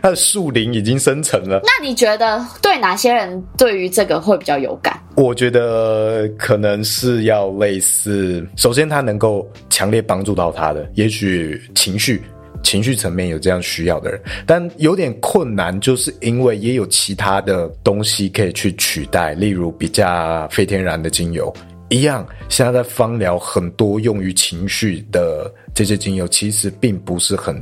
[0.00, 1.60] 它的树林已经生成了。
[1.64, 4.98] 那你觉得对哪些人对于这个会比较有感？
[5.16, 12.22] 我觉得可能是要类似，首先他能够强烈帮助到他的，也许情绪。
[12.68, 21.50] 情绪层面有这样需要的人，但有点困难，就是因为也有其他的东西可以去取代，例如比较非天然的精油
[21.88, 22.28] 一样。
[22.50, 27.56] 现在在芳疗很多用于情绪的这些精油，其实并不是很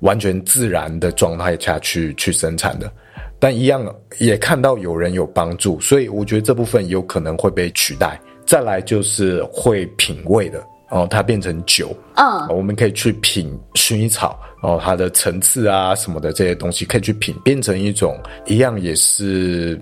[0.00, 2.92] 完全自然的状态下去去生产的，
[3.38, 3.82] 但一样
[4.18, 8.20] 也看到有人有帮助，所以我觉得这部分有可能会被取代。
[8.44, 10.62] 再来就是会品味的。
[10.94, 19.76] 哦，它变成酒，嗯，我们可以去品薰衣草，哦，它的层次啊什么的这些东西可以去品，变成一种一样也是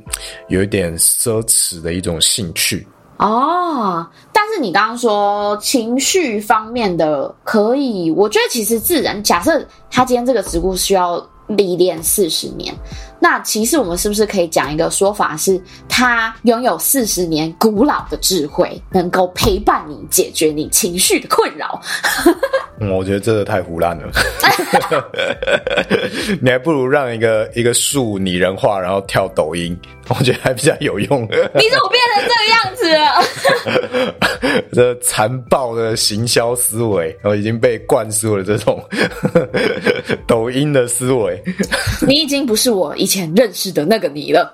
[0.48, 2.86] 有一点奢侈的一种兴趣。
[3.18, 11.24] 哦，但是你刚刚说情绪方面的可以，我觉得其实自然，假设他今天这个植物需要。
[11.48, 12.72] 历练四十年，
[13.22, 21.80] 那其实我们是不是可以讲一个说法是，他拥有四十年古老的智慧，能够陪伴你解决你情绪的困扰？
[22.80, 24.10] 嗯，我觉得这个太胡乱了。
[26.40, 31.22] 你还不如让一个一个树拟人化，然后跳抖音，我觉得还比较有用。
[31.22, 34.14] 你怎么变成这个样子了？
[34.72, 38.82] 这残暴的行销思维，然后已经被灌输了这种
[40.26, 41.40] 抖音的思维。
[42.06, 44.52] 你已经不是我以前认识的那个你了。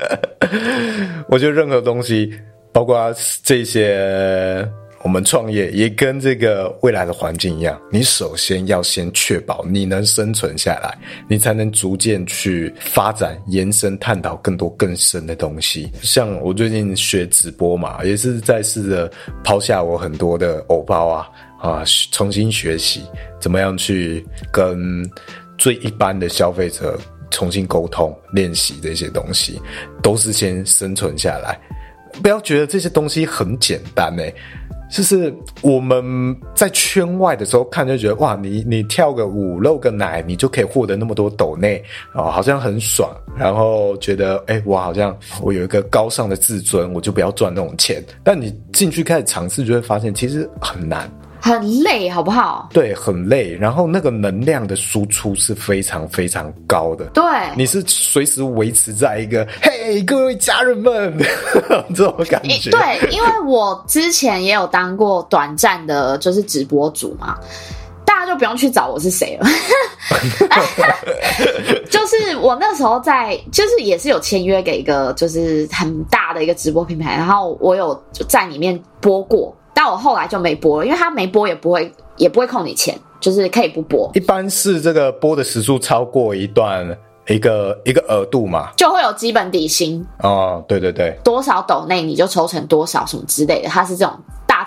[1.28, 2.32] 我觉得任何东西，
[2.72, 4.68] 包括这些。
[5.02, 10.94] 我们创业也跟这个未来的环境一样，你首先要先确保你能生存下来，
[11.26, 15.90] 你才能逐渐去发展、延伸、探讨更多更深的东西。
[16.02, 19.10] 像我最近学直播嘛，也是在试着
[19.42, 21.26] 抛下我很多的偶包啊
[21.62, 21.82] 啊，
[22.12, 23.02] 重新学习
[23.40, 24.22] 怎么样去
[24.52, 25.02] 跟
[25.56, 27.00] 最一般的消费者
[27.30, 29.60] 重新沟通、练习这些东西，
[30.02, 31.58] 都是先生存下来。
[32.22, 34.34] 不要觉得这些东西很简单欸。
[34.90, 41.80] 就是我们在圈外的时候看，就觉得哇，你你跳个舞、露个奶，你就可以获得那么多抖内
[42.12, 43.08] 啊，好像很爽。
[43.38, 48.02] 然后觉得哎、欸，我好像我有一个高尚的自尊，我就不要赚那种钱。
[48.24, 51.08] 但你进去开始尝试，就会发现其实很难。
[51.40, 52.68] 很累，好不好？
[52.72, 53.56] 对，很累。
[53.56, 57.06] 然后那个能量的输出是非常非常高的。
[57.06, 57.24] 对，
[57.56, 61.16] 你是随时维持在一个“嘿，各位家人们”
[61.94, 62.70] 这种感觉。
[62.70, 67.38] 对，因为我之前也有当过短暂的，就是直播主嘛，
[68.04, 69.46] 大家就不用去找我是谁了。
[71.90, 79.54] 就是我那时候在，就是也是有签约给一个就是很大的一个直播品牌，然后我有在里面播过。
[79.74, 84.10] 但我后来就没播了，因为他没播也不会也不会扣你钱，就是可以不播。
[84.14, 86.86] 一般是这个播的时数超过一段
[87.28, 90.04] 一个一个额度嘛，就会有基本底薪。
[90.22, 94.14] 哦，对对对，多少斗内你就抽成多少什么之类的，它是这种。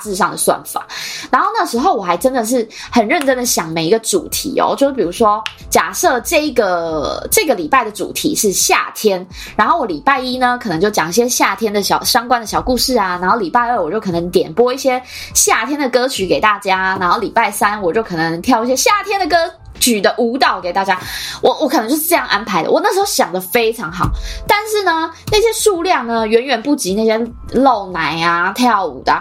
[0.03, 0.85] 大致上的算法，
[1.31, 9.25] 然后那时候我还真的是很认真的想每一个主题哦，就是比如说，假设这一个这个礼拜的主题是夏天，
[9.55, 15.01] 然后我礼拜一呢可能就讲一些夏天的小相关的小故事啊，然后礼拜二我就可能点播一些
[15.33, 19.37] 夏天的歌曲给大家，然后礼拜三我就可能跳一些夏天的歌
[19.79, 20.99] 曲的舞蹈给大家，
[21.41, 22.69] 我我可能就是这样安排的。
[22.69, 24.09] 我那时候想的非常好，
[24.45, 27.17] 但是呢，那些数量呢远远不及那些
[27.53, 29.13] 露奶啊跳舞的。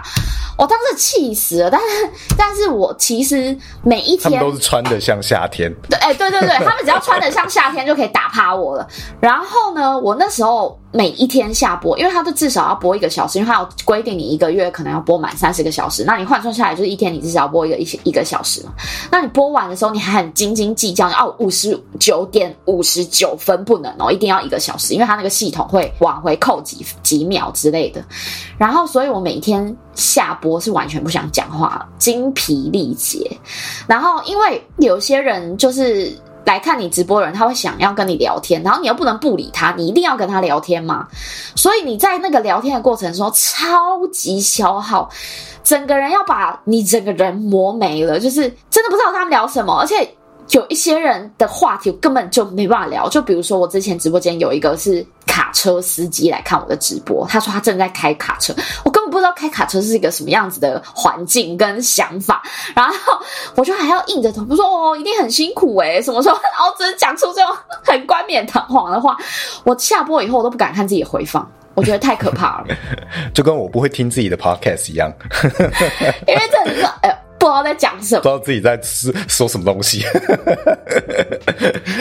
[0.63, 8.87] 我当时气死了，但是， 但是我其实每一天他们都是穿的像夏天，对，哎，对对对， 他们只要穿的像夏天就可以打趴我了。
[9.19, 18.71] 然后呢，我那时候每一天下播，因为他都至少要播一个小时，因为他有规定你一个月可能要播满三十个小时，那你换算下来就是一天你至少要播一个一一个小时嘛。
[19.11, 28.01] 那你播完的时候，你还很斤斤计较，哦，五十九点五十九分不能哦，一定要一个小时，因为他那个系统会往回扣几几秒之类的。
[28.57, 33.29] 然后，所以我每天下播是完全不想讲话，精疲力竭。
[33.87, 36.11] 然后，因为有些人就是
[36.45, 41.07] 来看你直播的人，他会想要跟你聊天，然后你又不能不理他，你一定要跟他聊天嘛。
[41.55, 45.09] 所以你在那个聊天的过程中，超级消耗，
[45.63, 50.09] 整个人要把你整个人磨没了，就是真的不知道他们聊什么，而且。
[50.49, 62.43] 有一些人的话题根本就没办法聊，就比如说我之前直播间有一个是卡车司机来看我的直播，他说他正在开卡车，我根不知道开卡车是一个什么样子的环境跟想法，
[62.75, 62.93] 然后
[63.55, 67.55] 我就还要硬着头皮说哦，一定很辛苦诶、欸、什么时候，然后只能讲出这种
[67.85, 69.15] 很冠冕堂皇的话，
[69.63, 72.67] 我下播以后我都不敢看自己回放，我觉得太可怕了，
[73.33, 75.11] 就跟我不会听自己的 podcast 一样，
[76.27, 77.09] 因为这是哎。
[77.09, 80.01] 呃不知道在讲什么，不知道自己在说说什么东西，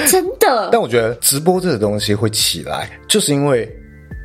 [0.06, 0.68] 真的。
[0.70, 3.68] 但我觉得直播这个东西会起来，就是因为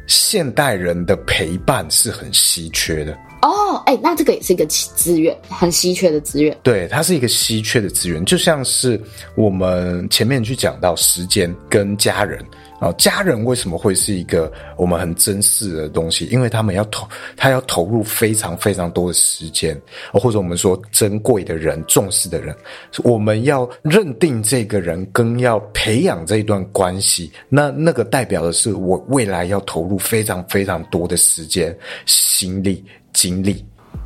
[0.07, 3.15] 现代人的陪伴是很稀缺的。
[3.43, 6.57] 哦，哎，那这个也是一个资源，很稀缺的资源。
[6.63, 8.99] 对，它是一个稀缺的资源，就像是
[9.35, 12.43] 我们前面去讲到时间跟家人。
[12.79, 16.25] 啊，家人为什么会是一个我们很珍视的东西？
[16.27, 19.79] 因为他们要投，他要投入非常非常多的时间，
[20.13, 22.55] 或者我们说珍贵的人、重视的人，
[23.03, 31.75] 我们要认定这个人，跟要培养这一段关系，那那个代表的是我未来要投入非常非常多的时间、
[32.05, 33.65] 心力、精力。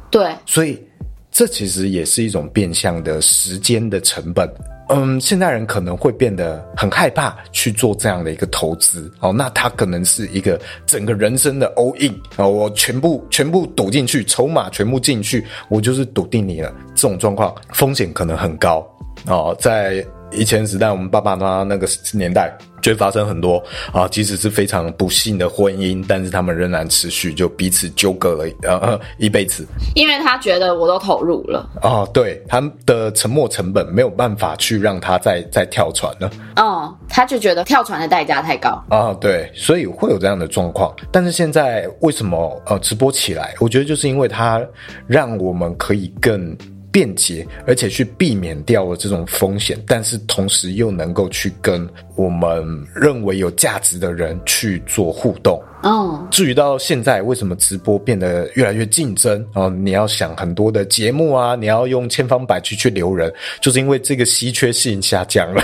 [0.09, 0.81] 对，所以
[1.31, 4.47] 这其实也是一种变相的时间的成本。
[4.89, 16.75] 嗯，现代人可能会变得很害怕去做这样的一个投资哦，那他可能是一个整个人生的 all in 哦，我全部全部赌进去，筹码全部进去，我就是赌定你了。
[16.93, 18.85] 这种状况风险可能很高
[19.27, 23.63] 哦，在以前时代，我们爸爸妈妈那个年代，就会发生很多
[23.93, 29.65] 啊，即使是非常不幸的婚姻，但是他们仍然持续就彼此纠葛了呃一辈子，
[29.95, 40.93] 因为他觉得我都投入了啊，对，他们的沉没成本没有办法去让他再再跳船了，嗯，他就觉得跳船的代价太高啊，对，所以会有这样的状况。
[41.11, 43.53] 但是现在为什么呃直播起来？
[43.59, 44.61] 我觉得就是因为它
[45.07, 46.57] 让我们可以更。
[46.91, 52.63] 便捷，而且去避免掉了这种风险，但是同时又能够去跟我们
[52.93, 55.61] 认为有价值的人去做互动。
[55.83, 65.63] 嗯，至于到现在为什么直播变得越来越竞争哦，你要想很多的节目啊，你要用千方百计去留人，就是因为这个稀缺性下降了，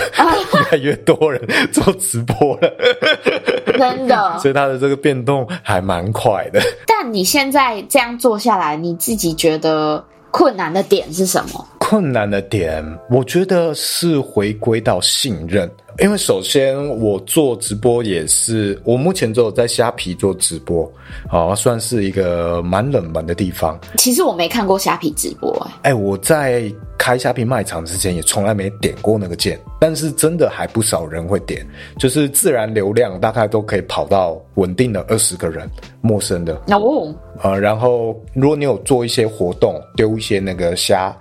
[0.54, 2.74] 越来越多人做直播了，
[3.78, 6.60] 真的， 所以它的这个变动还蛮快的。
[6.84, 10.04] 但你现在这样做下来，你自己觉得？
[10.30, 11.66] 困难的点是什么？
[11.78, 15.70] 困难的点，我觉得是回归到信任。
[16.00, 20.88] 因为首先我做直播也是，我目前只有在虾皮做直播，
[21.28, 23.76] 啊，算是一个蛮冷门的地方。
[23.96, 25.50] 其实我没看过虾皮直播，
[25.82, 31.64] 欸，哎，我在开虾皮卖场之前也从来没点过那个键，但是真的还不少人会点，
[31.98, 35.70] 就是自然流量大概都可以跑到稳定的二十个人，
[36.00, 41.16] 陌生的哦，呃，然后如果你有做一些活动，丢一些那个虾。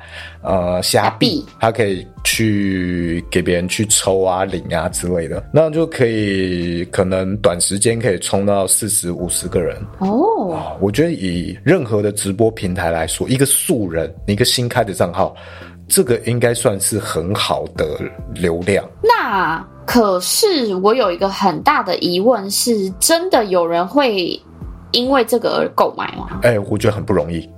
[0.47, 10.53] 呃，虾币，它可以去给别人去抽啊、领啊之类的，那就可以可能短时间可以冲到四十五十个人哦。
[10.53, 15.35] 啊，我觉得以任何的直播平台来说，一个素人，一个新开的账号，
[15.85, 17.99] 这个应该算是很好的
[18.33, 18.89] 流量。
[19.03, 24.41] 那可是我有一个很大的疑问，是真的有人会
[24.91, 26.39] 因为这个而购买吗？
[26.43, 27.49] 哎，我觉得很不容易。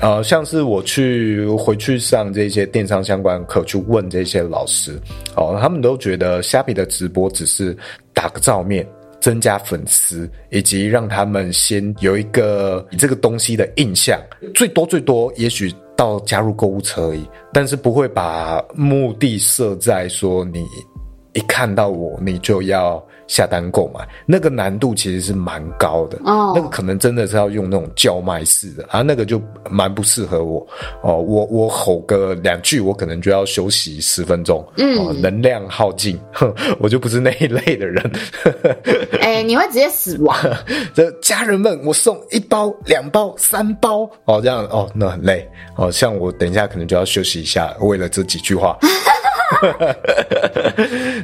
[0.00, 4.98] 呃，像是我去回去上这些电商相关课，去问这些老师，
[5.36, 7.76] 哦，他们都觉得虾皮的直播只是
[8.12, 8.86] 打个照面，
[9.20, 14.20] 增加粉丝，以及让他们先有一个这个东西的印象，
[14.54, 20.64] 最多最多也许到加入购物车而已，但是不会把目的设在说你
[21.32, 23.04] 一看到我你就要。
[23.28, 30.66] 下单购买那个难度其实是蛮高的哦，那个可能真的是要用那种叫卖式的啊，那个就蛮不适合我
[31.02, 31.18] 哦。
[31.18, 36.18] 我我吼个两句，我可能就要休息十分钟，嗯、哦，能量耗尽，
[36.80, 38.10] 我就不是那一类的人。
[39.20, 40.36] 哎、欸，你会直接死亡。
[40.94, 45.92] 这家人们，我送一包、两包、三包哦，这样哦，那很累哦。
[45.92, 48.78] 像我等一下可能就要休息一下，为了这几句话。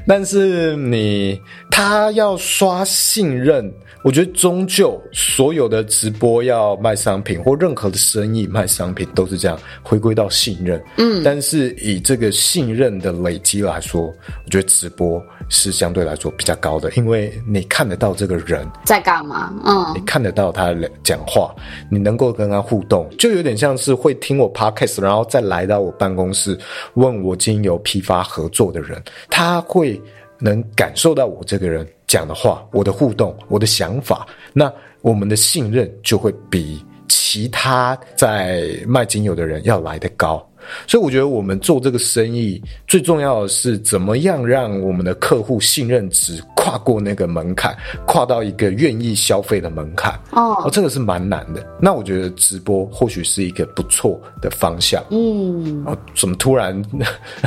[0.06, 1.40] 但是你
[1.76, 3.68] 他要刷信任，
[4.04, 10.80] 我觉得终究所有的直播要卖商品或任何的生意卖商品都是这样，回归到信任。
[10.98, 18.64] 嗯，但是以这个信任的累积来说，我觉得直播是相对来说比较高的，因为你看得到这个人。
[18.84, 20.72] 在干嘛，嗯，你看得到他
[21.02, 21.52] 讲话，
[21.90, 26.56] 你能够跟他互动，就有点像是会听我 podcast，然后再来到我办公室
[26.94, 30.00] 问我经由批发合作的人，他会
[30.38, 40.46] 能感受到我这个人讲的话，我的互动，我的想法，那我们的信任就会比其他在卖精油的人要来得高。
[40.86, 47.76] 所以我觉得我们做这个生意最重要的是怎么样让我们的客户信任值跨过那个门槛，
[48.06, 50.18] 跨到一个愿意消费的门槛。
[50.32, 51.62] 哦，这个是蛮难的。
[51.78, 55.04] 那我觉得直播或许是一个不错的方向。
[55.10, 56.82] 嗯，哦，怎么突然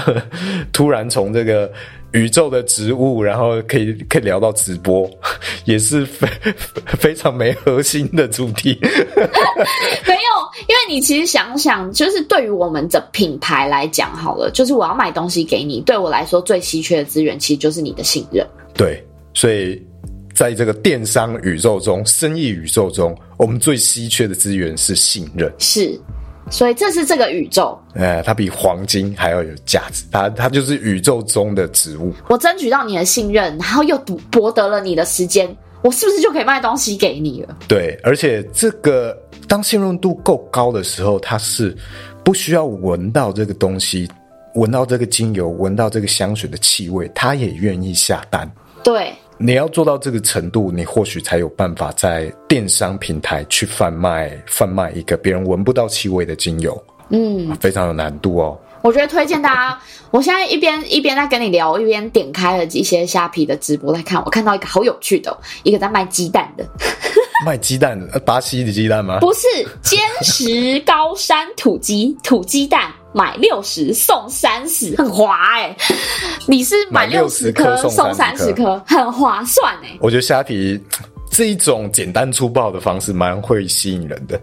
[0.71, 1.71] 突然从这个。
[2.17, 5.09] 宇宙的植物，然后可以可以聊到直播，
[5.65, 6.27] 也是非
[6.97, 8.77] 非常没核心的主题。
[8.81, 18.45] 没有，因为你其实想想，就是对于我们的品牌来讲，好了，就是我要买东西给你，对我来说最稀缺的资源，其实就是你的信任。
[18.73, 19.79] 对，所以
[20.33, 25.51] 在这个电商宇宙中、生意宇宙中，我们最稀缺的资源是信任。
[25.59, 25.99] 是。
[26.49, 32.13] 所以这是这个宇宙，呃，它比黄金还要有价值，它它就是宇宙中的植物。
[32.29, 35.47] 我争取到你的信任，然后又夺博得了你的时间，
[35.81, 37.57] 我是不是就可以卖东西给你了？
[37.67, 39.17] 对，而且这个
[39.47, 41.75] 当信任度够高的时候，它是
[42.23, 44.07] 不需要闻到这个东西，
[44.55, 48.49] 闻到这个精油，闻到这个香水的气味，他也愿意下单。
[48.83, 49.13] 对。
[49.39, 58.59] 你要做到这个程度，你或许才有办法在电商平台去贩卖贩卖一个别人闻不到气味的精油，嗯，非常有难度哦。
[58.81, 59.79] 我觉得推荐大家，
[60.11, 66.65] 我现在一边一边在跟你聊，一边点开了一些虾皮的直播来看，我看到一个好有趣的，一个在卖鸡蛋的，
[67.45, 69.19] 卖鸡蛋的，巴西的鸡蛋吗？
[69.19, 69.47] 不是，
[69.83, 72.91] 坚实高山土鸡土鸡蛋。
[73.17, 75.77] 买六十送三十，很划哎、欸！
[76.45, 79.97] 你是买六十颗送三十颗，很划算哎、欸！
[79.99, 80.79] 我觉得虾皮
[81.31, 84.39] 这一种简单粗暴的方式蛮会吸引人的，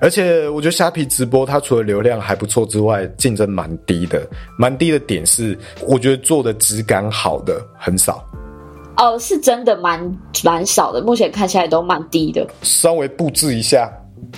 [0.00, 4.28] 而且我觉得虾皮直播它除了流量还不错之外，竞争蛮低的。
[4.58, 5.56] 蛮低的点是，
[5.86, 8.20] 我觉得做的质感好的很少。
[8.96, 12.44] 哦，是真的蛮蛮少的，目前看起来都蛮低的。
[12.62, 13.88] 稍微布置一下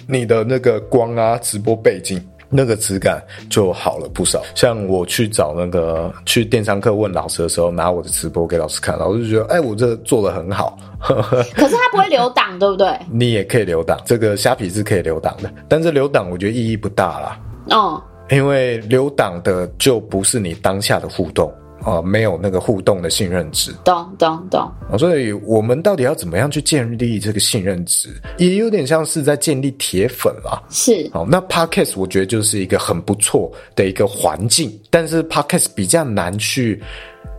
[0.06, 4.42] 你的那个光啊，直播背景那个质感就好了不少。
[4.54, 10.76] 像我去找那个去电商课问老师的时候，拿我的直播给老师看，老师就觉得，哎、欸，我这做的很好。
[11.00, 11.32] 可
[11.68, 12.94] 是它不会留档，对不对？
[13.10, 17.40] 你也可以留档，这个虾皮是可以留档的，但是留档我觉得意义不大啦。
[17.70, 21.50] 哦，因为留档的就不是你当下的互动。
[21.82, 24.70] 啊、呃，没有那个互动的信任值，懂懂懂。
[24.98, 30.62] 所以我们到底要怎么样去建立这个信任值，也有点像是在建立铁粉啦。
[30.70, 36.82] 是，好，那 Podcast 我觉得就是一个很不错的一个环境，但是 Podcast 比较难去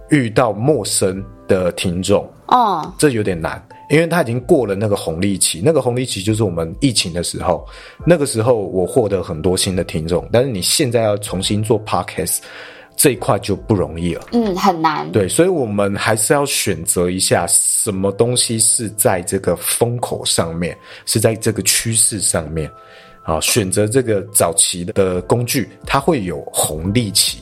[0.09, 2.27] 遇到陌生的听众。
[2.47, 7.65] 哦，这有点难，因为他已经过了那个红利期，那个红利期就是我们疫情的时候，
[8.05, 12.39] 那个时候我获得很多新的听众，但是你现在要重新做 Podcast。
[12.95, 15.11] 这一块就不容易了，嗯，很难。
[15.11, 22.71] 对，所以我们还是要选择一下什么东西是在这个风口上面，是在这个趋势上面，
[23.23, 27.39] 啊，选择这个早期的工具，它会有红利期，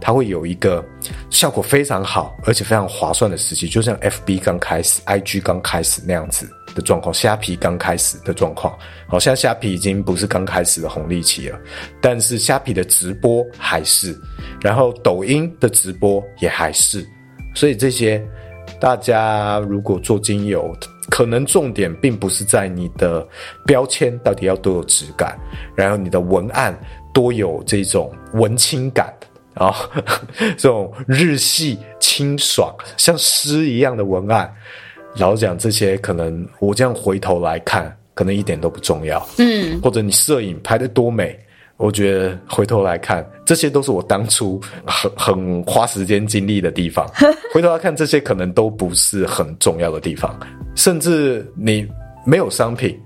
[0.00, 0.82] 它会有一个
[1.28, 6.48] 效果非常好，而且非常划算的时期，就像 FB 刚开始，IG 刚开始那样子。
[6.74, 11.58] 的状况，虾皮刚开始的状况，好像虾皮已经不是刚开始的红利期了，
[12.00, 14.18] 但是虾皮的直播还是，
[14.60, 17.06] 然后抖音的直播也还是，
[17.54, 18.22] 所以这些
[18.80, 20.76] 大家如果做精油，
[21.10, 23.26] 可能重点并不是在你的
[23.66, 25.38] 标签到底要多有质感，
[25.76, 26.78] 然后你的文案
[27.12, 29.12] 多有这种文青感。
[29.54, 29.70] 啊，
[30.56, 34.50] 这种日系清爽像诗一样的文案。
[35.16, 39.24] 老实讲，这些可能我这样回头来看，可能一点都不重要。
[39.38, 41.38] 嗯，或者你摄影拍得多美，
[41.76, 47.06] 我觉得回头来看，这些都是我当初很很花时间精力的地方。
[47.52, 50.34] 回头来看，这些可能都不是很重要的地方。
[50.74, 51.86] 甚至你
[52.24, 52.98] 没有商品，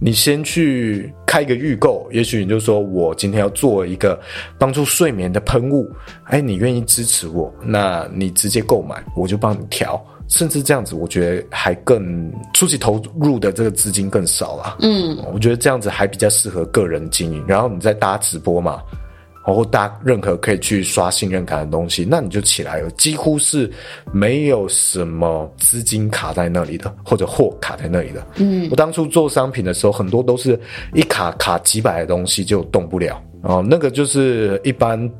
[0.00, 4.18] 你先去开一个预购，也许你就说我今天要做一个
[4.58, 5.90] 帮助睡眠的喷雾，
[6.24, 10.00] 哎，你愿意支持我，那你直接购买，我就帮你调。
[10.28, 14.76] 甚至这样子，我觉得还更初期投入的这个资金更少啦。
[14.80, 17.44] 嗯，我觉得这样子还比较适合个人经营。
[17.46, 18.82] 然后你再搭直播嘛，
[19.46, 22.90] 然后搭任何可以去刷信任感的东西，那你就起来了。
[22.90, 23.70] 几乎是
[24.12, 28.26] 没有什么资金卡在那里的，或者货卡在那里的。
[28.36, 30.60] 嗯，我当初做商品的时候，很多都是
[30.92, 33.18] 一卡卡几百的东西就动不了。
[33.42, 35.10] 哦，那个就是一般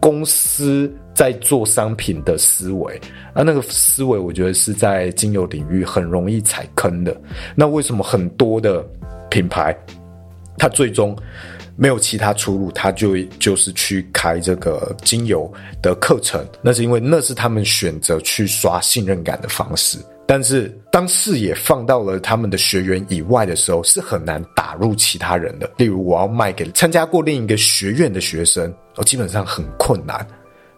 [0.00, 2.94] 公司在做商品的思维，
[3.32, 7.18] 啊，那个思维我觉得是在精油领域很容易踩坑的。
[7.54, 8.84] 那为什么很多的
[9.30, 9.74] 品牌，
[10.58, 11.16] 它最终
[11.74, 15.50] 没有其他出路，它就就是去开这个精油
[15.80, 16.46] 的课程？
[16.60, 19.98] 那是因为那是他们选择去刷信任感的方式。
[20.28, 25.70] 但是，当视野放到了他们的学员以外的时候，是很难打入其他人的。
[25.78, 30.26] 例如，我要卖给参加过另一个学院的学生，哦，基本上很困难，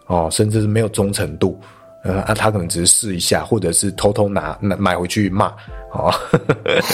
[0.08, 1.58] 哦，甚至是没有忠诚度。
[2.02, 5.46] 呃，啊，他可能只是试一下，或者是偷偷拿买买回去骂，
[5.92, 6.12] 哦，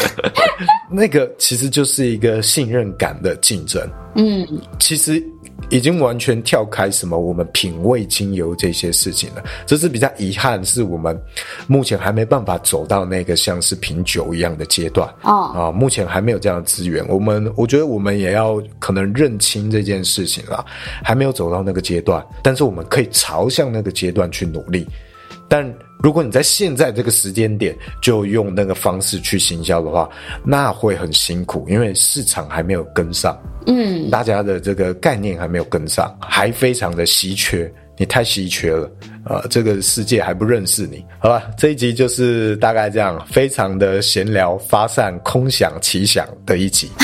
[0.90, 3.82] 那个其实就是一个信任感的竞争。
[4.14, 4.46] 嗯，
[4.78, 5.22] 其实。
[5.70, 11.18] 已经完全跳开什么我们品味精油这些事情了，这是比较遗憾，是我们
[11.66, 17.04] 目前还没办法走到那个像是品酒一样的阶段哦啊，目前还没有这样的资源。
[17.08, 20.64] 我们我觉得我们也要可能认清这件事情了，
[21.02, 24.86] 还没有走到那个阶段，但是我们可以朝向那个阶段去努力。
[25.48, 25.72] 但
[26.02, 30.08] 如果你在现在这个时间点就用那个方式去行销的话，
[30.44, 38.90] 那会很辛苦，因为市场还没有跟上，嗯，大家的这个概念还没有跟上，还非常的稀缺，你太稀缺了，
[39.24, 41.42] 呃，这个世界还不认识你，好吧？
[41.56, 46.90] 这一集就是大概这样，非常的闲聊、发散、空想、奇想的一集。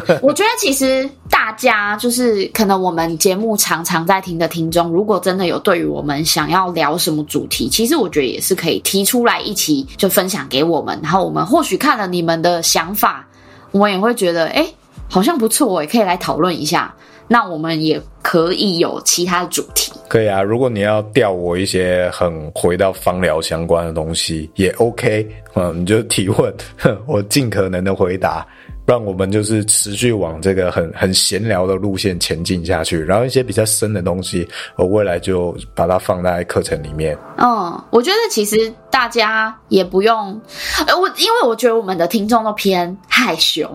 [0.22, 13.26] 我觉得其实大家就是可能我们节目常常在听的听众，如果真的有对于我们想要聊什么主题，其实我觉得也是可以提出来一起就分享给我们，然后我们或许看了你们的想法，
[13.70, 14.66] 我们也会觉得哎，
[15.08, 16.94] 好像不错，也可以来讨论一下。
[17.28, 20.42] 那我们也可以有其他的主题，可以啊。
[20.42, 26.54] 如果你要调我一些很回到芳疗相关的东西，也 OK 嗯，你就提问，
[27.06, 28.46] 我尽可能的回答。
[28.84, 37.16] 不然我们就是持续往这个很很闲聊的路线前进下去，然后一些比较深的东西，我未来就把它放在课程里面。
[37.38, 40.40] 嗯，我觉得其实大家也不用，
[40.86, 43.70] 呃，我因为我觉得我们的听众都偏害羞，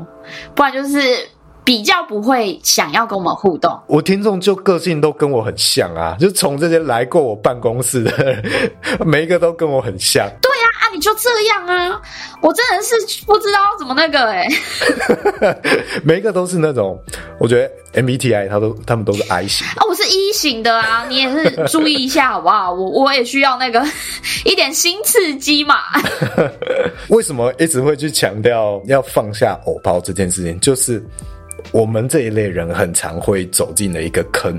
[0.54, 1.00] 不然就是。
[1.68, 8.42] 比较不会想要跟我们互动，我听众就个性都跟我很像啊，就从这些来过我办公室的，
[9.06, 10.26] 每一个都跟我很像。
[10.42, 10.50] 对
[10.94, 12.02] 你就这样啊，
[12.42, 15.62] 我真的是不知道怎么那个哎、欸，
[16.04, 17.00] 每一个都是那种，
[17.40, 22.72] 我觉得 MBTI 他都他们都是 I 型啊，我是 E 型的啊，你也是注意一下好不好？
[22.74, 23.84] 我我也需要那个
[24.46, 25.76] 一点新刺激嘛。
[27.10, 30.60] 为什么一直会去强调要放下偶包这件事情？
[30.60, 31.04] 就是。
[31.74, 34.58] 我们这一类人很常会走进了一个坑，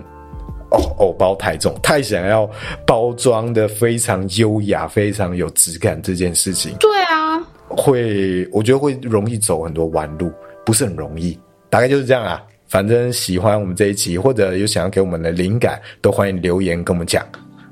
[0.70, 2.48] 哦，偶包太重，太想要
[2.86, 6.74] 包装的非常优雅、非常有质感这件事情。
[6.78, 7.38] 对啊，
[7.68, 10.30] 会，我觉得会容易走很多弯路，
[10.64, 11.38] 不是很容易。
[11.70, 12.42] 大概就是这样啊。
[12.66, 17.24] 反正喜欢我们这一集，或者有想要给我们的灵感，都欢迎留言跟我们讲。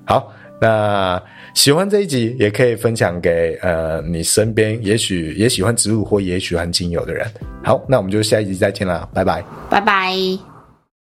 [0.04, 1.22] 好，那。
[1.54, 7.26] 喜欢这一集，也可以分享给呃你身边也许也喜欢植物或也喜欢精油的人。
[7.64, 10.55] 好，那我们就下一集再见啦，拜拜，拜拜。